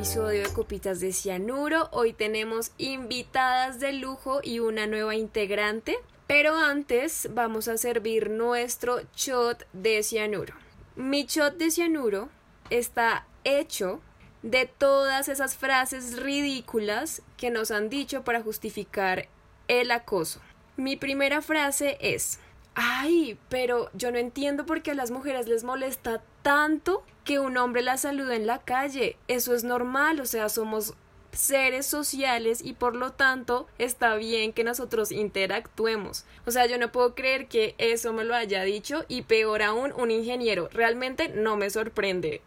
episodio 0.00 0.44
de 0.44 0.54
Copitas 0.54 0.98
de 1.00 1.12
Cianuro. 1.12 1.90
Hoy 1.92 2.14
tenemos 2.14 2.72
invitadas 2.78 3.80
de 3.80 3.92
lujo 3.92 4.40
y 4.42 4.58
una 4.58 4.86
nueva 4.86 5.14
integrante. 5.14 5.98
Pero 6.26 6.56
antes 6.56 7.28
vamos 7.34 7.68
a 7.68 7.76
servir 7.76 8.30
nuestro 8.30 9.02
shot 9.14 9.66
de 9.74 10.02
cianuro. 10.02 10.54
Mi 10.96 11.24
shot 11.24 11.58
de 11.58 11.70
cianuro 11.70 12.30
está 12.70 13.26
hecho 13.44 14.00
de 14.42 14.64
todas 14.64 15.28
esas 15.28 15.54
frases 15.54 16.18
ridículas 16.18 17.20
que 17.36 17.50
nos 17.50 17.70
han 17.70 17.90
dicho 17.90 18.24
para 18.24 18.42
justificar 18.42 19.28
el 19.68 19.90
acoso. 19.90 20.40
Mi 20.78 20.96
primera 20.96 21.42
frase 21.42 21.98
es, 22.00 22.40
ay, 22.74 23.38
pero 23.48 23.90
yo 23.94 24.10
no 24.12 24.18
entiendo 24.18 24.66
por 24.66 24.82
qué 24.82 24.92
a 24.92 24.94
las 24.94 25.10
mujeres 25.10 25.48
les 25.48 25.64
molesta 25.64 26.22
tanto 26.42 27.04
que 27.24 27.38
un 27.38 27.56
hombre 27.56 27.82
la 27.82 27.96
salude 27.96 28.36
en 28.36 28.46
la 28.46 28.58
calle. 28.58 29.16
Eso 29.28 29.54
es 29.54 29.64
normal, 29.64 30.20
o 30.20 30.26
sea, 30.26 30.48
somos 30.48 30.94
seres 31.32 31.86
sociales 31.86 32.60
y 32.64 32.72
por 32.72 32.96
lo 32.96 33.12
tanto 33.12 33.66
está 33.78 34.16
bien 34.16 34.52
que 34.52 34.64
nosotros 34.64 35.12
interactuemos. 35.12 36.24
O 36.46 36.50
sea, 36.50 36.66
yo 36.66 36.78
no 36.78 36.92
puedo 36.92 37.14
creer 37.14 37.46
que 37.46 37.74
eso 37.78 38.12
me 38.12 38.24
lo 38.24 38.34
haya 38.34 38.62
dicho 38.62 39.04
y 39.08 39.22
peor 39.22 39.62
aún 39.62 39.92
un 39.92 40.10
ingeniero. 40.10 40.68
Realmente 40.72 41.28
no 41.28 41.56
me 41.56 41.70
sorprende. 41.70 42.42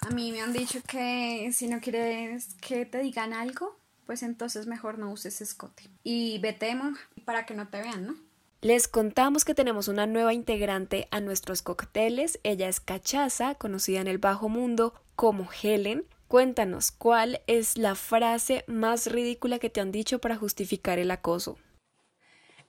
A 0.00 0.10
mí 0.10 0.32
me 0.32 0.42
han 0.42 0.52
dicho 0.52 0.80
que 0.86 1.50
si 1.52 1.68
no 1.68 1.80
quieres 1.80 2.54
que 2.60 2.84
te 2.84 2.98
digan 2.98 3.32
algo, 3.32 3.78
pues 4.04 4.22
entonces 4.22 4.66
mejor 4.66 4.98
no 4.98 5.10
uses 5.10 5.40
escote. 5.40 5.84
Y 6.02 6.38
vete 6.38 6.76
para 7.24 7.46
que 7.46 7.54
no 7.54 7.68
te 7.68 7.80
vean, 7.80 8.06
¿no? 8.06 8.25
Les 8.62 8.88
contamos 8.88 9.44
que 9.44 9.54
tenemos 9.54 9.86
una 9.86 10.06
nueva 10.06 10.32
integrante 10.32 11.08
a 11.10 11.20
nuestros 11.20 11.60
cócteles. 11.60 12.40
Ella 12.42 12.68
es 12.68 12.80
Cachaza, 12.80 13.54
conocida 13.54 14.00
en 14.00 14.06
el 14.06 14.16
bajo 14.16 14.48
mundo 14.48 14.94
como 15.14 15.46
Helen. 15.62 16.04
Cuéntanos, 16.26 16.90
¿cuál 16.90 17.42
es 17.46 17.76
la 17.76 17.94
frase 17.94 18.64
más 18.66 19.08
ridícula 19.08 19.58
que 19.58 19.68
te 19.68 19.80
han 19.82 19.92
dicho 19.92 20.20
para 20.20 20.36
justificar 20.36 20.98
el 20.98 21.10
acoso? 21.10 21.58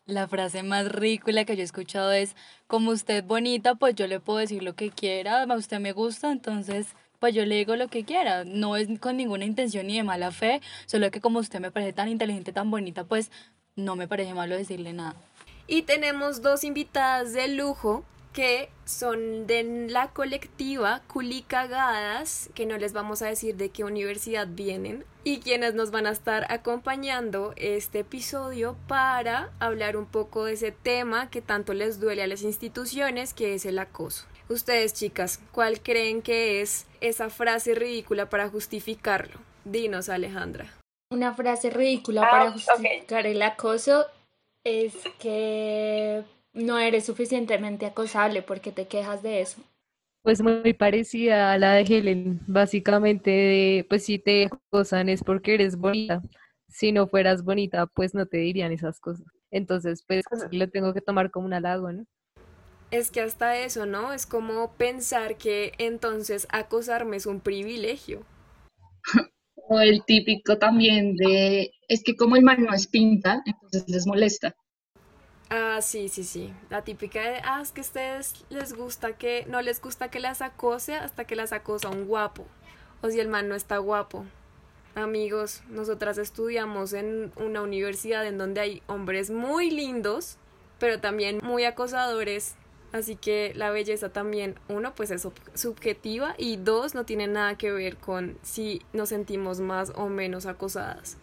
La 0.05 0.27
frase 0.27 0.61
más 0.61 0.91
ridícula 0.91 1.45
que 1.45 1.55
yo 1.55 1.61
he 1.61 1.65
escuchado 1.65 2.11
es, 2.11 2.35
como 2.67 2.91
usted 2.91 3.19
es 3.19 3.25
bonita, 3.25 3.75
pues 3.75 3.95
yo 3.95 4.07
le 4.07 4.19
puedo 4.19 4.39
decir 4.39 4.63
lo 4.63 4.75
que 4.75 4.89
quiera, 4.91 5.43
a 5.43 5.55
usted 5.55 5.79
me 5.79 5.93
gusta, 5.93 6.31
entonces 6.31 6.87
pues 7.19 7.33
yo 7.33 7.45
le 7.45 7.55
digo 7.55 7.77
lo 7.77 7.87
que 7.87 8.03
quiera. 8.03 8.43
No 8.43 8.75
es 8.75 8.87
con 8.99 9.17
ninguna 9.17 9.45
intención 9.45 9.87
ni 9.87 9.95
de 9.95 10.03
mala 10.03 10.31
fe, 10.31 10.61
solo 10.85 11.09
que 11.11 11.21
como 11.21 11.39
usted 11.39 11.61
me 11.61 11.71
parece 11.71 11.93
tan 11.93 12.09
inteligente, 12.09 12.51
tan 12.51 12.69
bonita, 12.69 13.05
pues 13.05 13.31
no 13.75 13.95
me 13.95 14.07
parece 14.07 14.33
malo 14.33 14.55
decirle 14.57 14.91
nada. 14.91 15.15
Y 15.67 15.81
tenemos 15.81 16.41
dos 16.41 16.63
invitadas 16.63 17.33
de 17.33 17.49
lujo 17.49 18.05
que 18.31 18.69
son 18.85 19.47
de 19.47 19.87
la 19.89 20.09
colectiva 20.09 21.01
Culicagadas, 21.07 22.49
que 22.53 22.65
no 22.65 22.77
les 22.77 22.93
vamos 22.93 23.21
a 23.21 23.27
decir 23.27 23.55
de 23.55 23.69
qué 23.69 23.83
universidad 23.83 24.47
vienen, 24.47 25.05
y 25.23 25.39
quienes 25.39 25.73
nos 25.73 25.91
van 25.91 26.05
a 26.05 26.11
estar 26.11 26.45
acompañando 26.49 27.53
este 27.57 27.99
episodio 27.99 28.77
para 28.87 29.49
hablar 29.59 29.97
un 29.97 30.05
poco 30.05 30.45
de 30.45 30.53
ese 30.53 30.71
tema 30.71 31.29
que 31.29 31.41
tanto 31.41 31.73
les 31.73 31.99
duele 31.99 32.23
a 32.23 32.27
las 32.27 32.43
instituciones, 32.43 33.33
que 33.33 33.55
es 33.55 33.65
el 33.65 33.79
acoso. 33.79 34.25
Ustedes, 34.49 34.93
chicas, 34.93 35.41
¿cuál 35.51 35.81
creen 35.81 36.21
que 36.21 36.61
es 36.61 36.85
esa 37.01 37.29
frase 37.29 37.75
ridícula 37.75 38.29
para 38.29 38.49
justificarlo? 38.49 39.39
Dinos, 39.65 40.07
Alejandra. 40.07 40.71
Una 41.09 41.33
frase 41.33 41.71
ridícula 41.71 42.21
ah, 42.23 42.29
para 42.29 42.51
justificar 42.51 43.25
el 43.25 43.41
acoso 43.41 44.05
es 44.67 44.93
que 45.19 46.23
no 46.53 46.77
eres 46.77 47.05
suficientemente 47.05 47.85
acosable 47.85 48.41
porque 48.41 48.71
te 48.71 48.87
quejas 48.87 49.23
de 49.23 49.41
eso. 49.41 49.61
Pues 50.23 50.41
muy 50.41 50.73
parecida 50.73 51.53
a 51.53 51.57
la 51.57 51.73
de 51.73 51.83
Helen, 51.83 52.41
básicamente 52.47 53.85
pues 53.87 54.05
si 54.05 54.19
te 54.19 54.45
acosan 54.45 55.07
es 55.07 55.23
porque 55.23 55.53
eres 55.53 55.77
bonita. 55.77 56.21
Si 56.67 56.91
no 56.91 57.07
fueras 57.07 57.43
bonita, 57.43 57.87
pues 57.87 58.13
no 58.13 58.25
te 58.25 58.37
dirían 58.37 58.73
esas 58.73 58.99
cosas. 58.99 59.25
Entonces, 59.51 60.03
pues 60.05 60.25
lo 60.51 60.69
tengo 60.69 60.93
que 60.93 60.99
tomar 60.99 61.31
como 61.31 61.45
un 61.45 61.53
halago, 61.53 61.93
¿no? 61.93 62.05
Es 62.91 63.09
que 63.09 63.21
hasta 63.21 63.57
eso, 63.57 63.85
¿no? 63.85 64.11
Es 64.11 64.25
como 64.25 64.73
pensar 64.73 65.37
que 65.37 65.71
entonces 65.77 66.45
acosarme 66.51 67.17
es 67.17 67.25
un 67.25 67.39
privilegio. 67.39 68.23
o 69.69 69.79
el 69.79 70.03
típico 70.05 70.57
también 70.57 71.15
de, 71.15 71.71
es 71.87 72.03
que 72.03 72.15
como 72.15 72.35
el 72.35 72.43
man 72.43 72.63
no 72.63 72.73
es 72.73 72.87
pinta, 72.87 73.41
entonces 73.45 73.85
les 73.87 74.05
molesta. 74.07 74.55
Ah, 75.49 75.79
sí, 75.81 76.09
sí, 76.09 76.23
sí. 76.23 76.53
La 76.69 76.83
típica 76.83 77.21
de, 77.21 77.37
ah, 77.43 77.61
es 77.61 77.71
que 77.71 77.81
a 77.81 77.83
ustedes 77.83 78.45
les 78.49 78.73
gusta 78.73 79.13
que, 79.13 79.45
no 79.47 79.61
les 79.61 79.81
gusta 79.81 80.09
que 80.09 80.19
las 80.19 80.41
acose 80.41 80.95
hasta 80.95 81.25
que 81.25 81.35
las 81.35 81.53
acosa 81.53 81.89
un 81.89 82.05
guapo. 82.05 82.45
O 83.01 83.09
si 83.09 83.19
el 83.19 83.29
man 83.29 83.47
no 83.47 83.55
está 83.55 83.77
guapo. 83.77 84.25
Amigos, 84.95 85.61
nosotras 85.69 86.17
estudiamos 86.17 86.91
en 86.93 87.31
una 87.35 87.61
universidad 87.61 88.25
en 88.25 88.37
donde 88.37 88.61
hay 88.61 88.81
hombres 88.87 89.29
muy 89.29 89.69
lindos, 89.69 90.37
pero 90.79 90.99
también 90.99 91.39
muy 91.43 91.63
acosadores. 91.63 92.55
Así 92.91 93.15
que 93.15 93.53
la 93.55 93.69
belleza 93.69 94.09
también, 94.09 94.55
uno, 94.67 94.95
pues 94.95 95.11
es 95.11 95.27
subjetiva 95.53 96.35
y 96.37 96.57
dos, 96.57 96.95
no 96.95 97.05
tiene 97.05 97.27
nada 97.27 97.57
que 97.57 97.71
ver 97.71 97.97
con 97.97 98.37
si 98.41 98.81
nos 98.91 99.09
sentimos 99.09 99.59
más 99.59 99.91
o 99.95 100.09
menos 100.09 100.45
acosadas. 100.45 101.17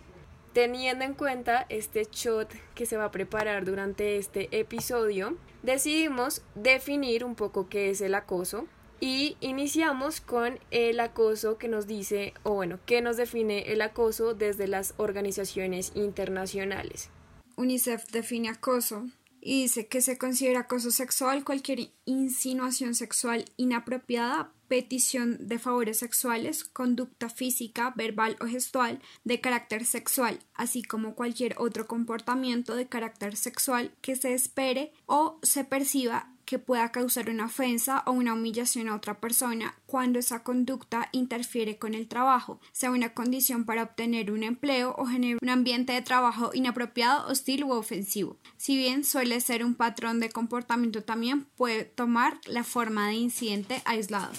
Teniendo 0.54 1.04
en 1.04 1.14
cuenta 1.14 1.66
este 1.68 2.06
shot 2.12 2.48
que 2.76 2.86
se 2.86 2.96
va 2.96 3.06
a 3.06 3.10
preparar 3.10 3.64
durante 3.64 4.18
este 4.18 4.48
episodio, 4.56 5.36
decidimos 5.64 6.42
definir 6.54 7.24
un 7.24 7.34
poco 7.34 7.68
qué 7.68 7.90
es 7.90 8.00
el 8.00 8.14
acoso 8.14 8.66
y 9.00 9.36
iniciamos 9.40 10.20
con 10.20 10.60
el 10.70 11.00
acoso 11.00 11.58
que 11.58 11.66
nos 11.66 11.88
dice, 11.88 12.34
o 12.44 12.54
bueno, 12.54 12.78
qué 12.86 13.02
nos 13.02 13.16
define 13.16 13.72
el 13.72 13.82
acoso 13.82 14.32
desde 14.32 14.68
las 14.68 14.94
organizaciones 14.96 15.90
internacionales. 15.96 17.10
UNICEF 17.56 18.06
define 18.12 18.50
acoso 18.50 19.06
y 19.44 19.62
dice 19.62 19.86
que 19.86 20.00
se 20.00 20.16
considera 20.16 20.60
acoso 20.60 20.90
sexual 20.90 21.44
cualquier 21.44 21.90
insinuación 22.06 22.94
sexual 22.94 23.44
inapropiada, 23.58 24.52
petición 24.68 25.46
de 25.46 25.58
favores 25.58 25.98
sexuales, 25.98 26.64
conducta 26.64 27.28
física, 27.28 27.92
verbal 27.94 28.38
o 28.40 28.46
gestual 28.46 29.02
de 29.22 29.42
carácter 29.42 29.84
sexual, 29.84 30.40
así 30.54 30.82
como 30.82 31.14
cualquier 31.14 31.56
otro 31.58 31.86
comportamiento 31.86 32.74
de 32.74 32.88
carácter 32.88 33.36
sexual 33.36 33.92
que 34.00 34.16
se 34.16 34.32
espere 34.32 34.92
o 35.04 35.38
se 35.42 35.64
perciba 35.64 36.33
que 36.44 36.58
pueda 36.58 36.92
causar 36.92 37.30
una 37.30 37.46
ofensa 37.46 38.02
o 38.06 38.12
una 38.12 38.34
humillación 38.34 38.88
a 38.88 38.94
otra 38.94 39.20
persona 39.20 39.74
cuando 39.86 40.18
esa 40.18 40.42
conducta 40.42 41.08
interfiere 41.12 41.78
con 41.78 41.94
el 41.94 42.08
trabajo, 42.08 42.60
sea 42.72 42.90
una 42.90 43.14
condición 43.14 43.64
para 43.64 43.84
obtener 43.84 44.30
un 44.30 44.42
empleo 44.42 44.94
o 44.98 45.06
genera 45.06 45.38
un 45.40 45.48
ambiente 45.48 45.92
de 45.92 46.02
trabajo 46.02 46.50
inapropiado, 46.54 47.28
hostil 47.28 47.64
u 47.64 47.72
ofensivo. 47.72 48.38
Si 48.56 48.76
bien 48.76 49.04
suele 49.04 49.40
ser 49.40 49.64
un 49.64 49.74
patrón 49.74 50.20
de 50.20 50.30
comportamiento 50.30 51.02
también 51.02 51.44
puede 51.56 51.84
tomar 51.84 52.38
la 52.46 52.64
forma 52.64 53.08
de 53.08 53.14
incidente 53.14 53.82
aislado. 53.84 54.32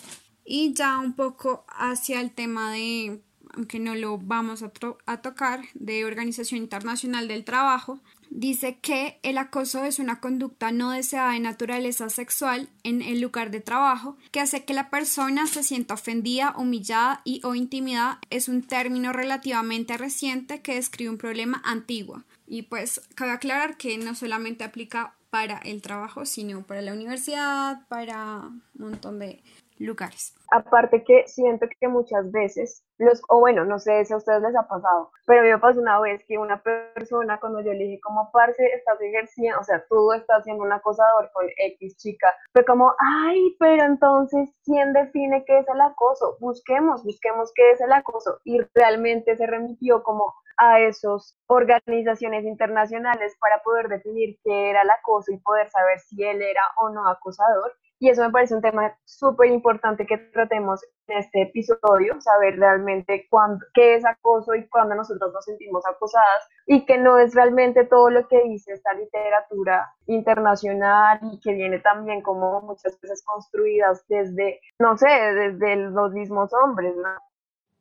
Y 0.46 0.74
ya 0.74 1.00
un 1.00 1.14
poco 1.14 1.66
hacia 1.68 2.22
el 2.22 2.32
tema 2.32 2.72
de 2.72 3.22
aunque 3.56 3.80
no 3.80 3.96
lo 3.96 4.18
vamos 4.18 4.64
a, 4.64 4.72
a, 5.06 5.22
tocar, 5.22 5.62
de 5.74 6.06
Organización 6.06 6.60
Internacional 6.60 7.28
del 7.28 7.46
Trabajo, 7.46 8.00
dice 8.36 8.80
que 8.80 9.18
el 9.24 9.38
acoso 9.38 9.86
es 9.86 9.98
una 9.98 10.20
conducta 10.20 10.72
no 10.72 10.92
deseada 10.92 11.32
de 11.32 11.40
naturaleza 11.40 12.10
sexual 12.10 12.70
en 12.84 13.02
el 13.02 13.22
lugar 13.22 13.50
de 13.50 13.62
trabajo 13.62 14.18
que 14.32 14.42
hace 14.42 14.66
que 14.66 14.74
la 14.74 14.90
persona 14.90 15.48
se 15.48 15.64
sienta 15.64 15.94
ofendida, 15.94 16.54
humillada 16.58 17.22
y 17.24 17.42
o 17.46 17.56
intimidada. 17.56 18.20
Es 18.30 18.50
un 18.50 18.62
término 18.62 19.14
relativamente 19.14 19.98
reciente 19.98 20.62
que 20.62 20.76
describe 20.76 21.10
un 21.10 21.18
problema 21.18 21.62
antiguo. 21.66 22.24
Y 22.46 22.64
pues 22.64 23.02
cabe 23.16 23.32
aclarar 23.32 23.78
que 23.78 23.98
no 23.98 24.14
solamente 24.14 24.64
aplica 24.64 25.16
para 25.30 25.58
el 25.60 25.82
trabajo, 25.82 26.26
sino 26.26 26.64
para 26.64 26.82
la 26.82 26.94
universidad, 26.94 27.88
para 27.88 28.40
un 28.40 28.62
montón 28.74 29.20
de 29.20 29.42
lugares. 29.80 30.34
Aparte 30.52 31.04
que 31.04 31.26
siento 31.28 31.68
que 31.80 31.88
muchas 31.88 32.32
veces, 32.32 32.85
los, 32.98 33.22
o 33.30 33.40
bueno, 33.40 33.66
no 33.66 33.80
sé 33.80 34.06
si 34.06 34.14
a 34.14 34.18
ustedes 34.18 34.42
les 34.42 34.56
ha 34.56 34.68
pasado, 34.68 35.12
pero 35.26 35.42
a 35.42 35.44
mí 35.44 35.50
me 35.50 35.60
pasó 35.60 35.80
una 35.80 36.00
vez 36.00 36.24
que 36.28 36.38
una 36.38 36.62
persona, 36.62 37.40
cuando 37.40 37.62
yo 37.62 37.74
le 37.74 37.86
dije 37.86 38.00
como, 38.02 38.30
parce, 38.32 38.64
estás 38.74 39.00
ejerciendo, 39.02 39.60
o 39.60 39.64
sea, 39.64 39.84
tú 39.90 40.14
estás 40.14 40.44
siendo 40.44 40.64
un 40.64 40.72
acosador 40.72 41.30
con 41.34 41.46
X 41.58 41.98
chica, 41.98 42.34
fue 42.54 42.66
como, 42.66 42.94
ay, 43.00 43.56
pero 43.60 43.84
entonces, 43.84 44.50
¿quién 44.64 44.94
define 44.94 45.44
qué 45.46 45.60
es 45.60 45.68
el 45.68 45.82
acoso? 45.82 46.38
Busquemos, 46.40 47.04
busquemos 47.04 47.52
qué 47.54 47.72
es 47.72 47.82
el 47.82 47.92
acoso. 47.92 48.40
Y 48.44 48.60
realmente 48.74 49.36
se 49.36 49.46
remitió 49.46 50.04
como 50.04 50.34
a 50.58 50.80
esas 50.80 51.38
organizaciones 51.48 52.46
internacionales 52.46 53.36
para 53.40 53.62
poder 53.64 53.90
definir 53.90 54.38
qué 54.44 54.70
era 54.70 54.82
el 54.82 54.90
acoso 54.90 55.32
y 55.32 55.38
poder 55.38 55.70
saber 55.70 56.00
si 56.00 56.24
él 56.24 56.42
era 56.42 56.62
o 56.78 56.90
no 56.90 57.08
acosador. 57.10 57.74
Y 58.00 58.10
eso 58.10 58.24
me 58.24 58.32
parece 58.32 58.56
un 58.56 58.62
tema 58.62 58.94
súper 59.06 59.52
importante 59.52 60.06
que 60.06 60.18
tratemos 60.18 60.82
en 61.08 61.18
este 61.20 61.44
episodio, 61.44 62.20
saber 62.20 62.58
realmente 62.58 63.28
cuándo, 63.30 63.66
qué 63.74 63.96
es 63.96 64.06
acoso 64.06 64.54
y 64.54 64.68
cuándo 64.68 64.96
nosotros 64.96 65.32
nos 65.34 65.46
sentimos 65.46 65.84
acosadas 65.88 66.50
y 66.66 66.86
que 66.86 66.98
no 66.98 67.18
es 67.18 67.34
realmente 67.34 67.86
todo 67.86 68.10
lo 68.10 68.28
que 68.28 68.42
dice 68.44 68.74
esta 68.74 68.94
literatura 68.94 69.90
internacional 70.08 71.20
y 71.32 71.40
que 71.40 71.54
viene 71.54 71.80
también 71.80 72.22
como 72.22 72.62
muchas 72.62 73.00
veces 73.00 73.24
construidas 73.26 74.06
desde, 74.08 74.60
no 74.80 74.98
sé, 74.98 75.08
desde 75.08 75.76
los 75.78 76.12
mismos 76.12 76.52
hombres, 76.54 76.96
¿no? 76.98 77.10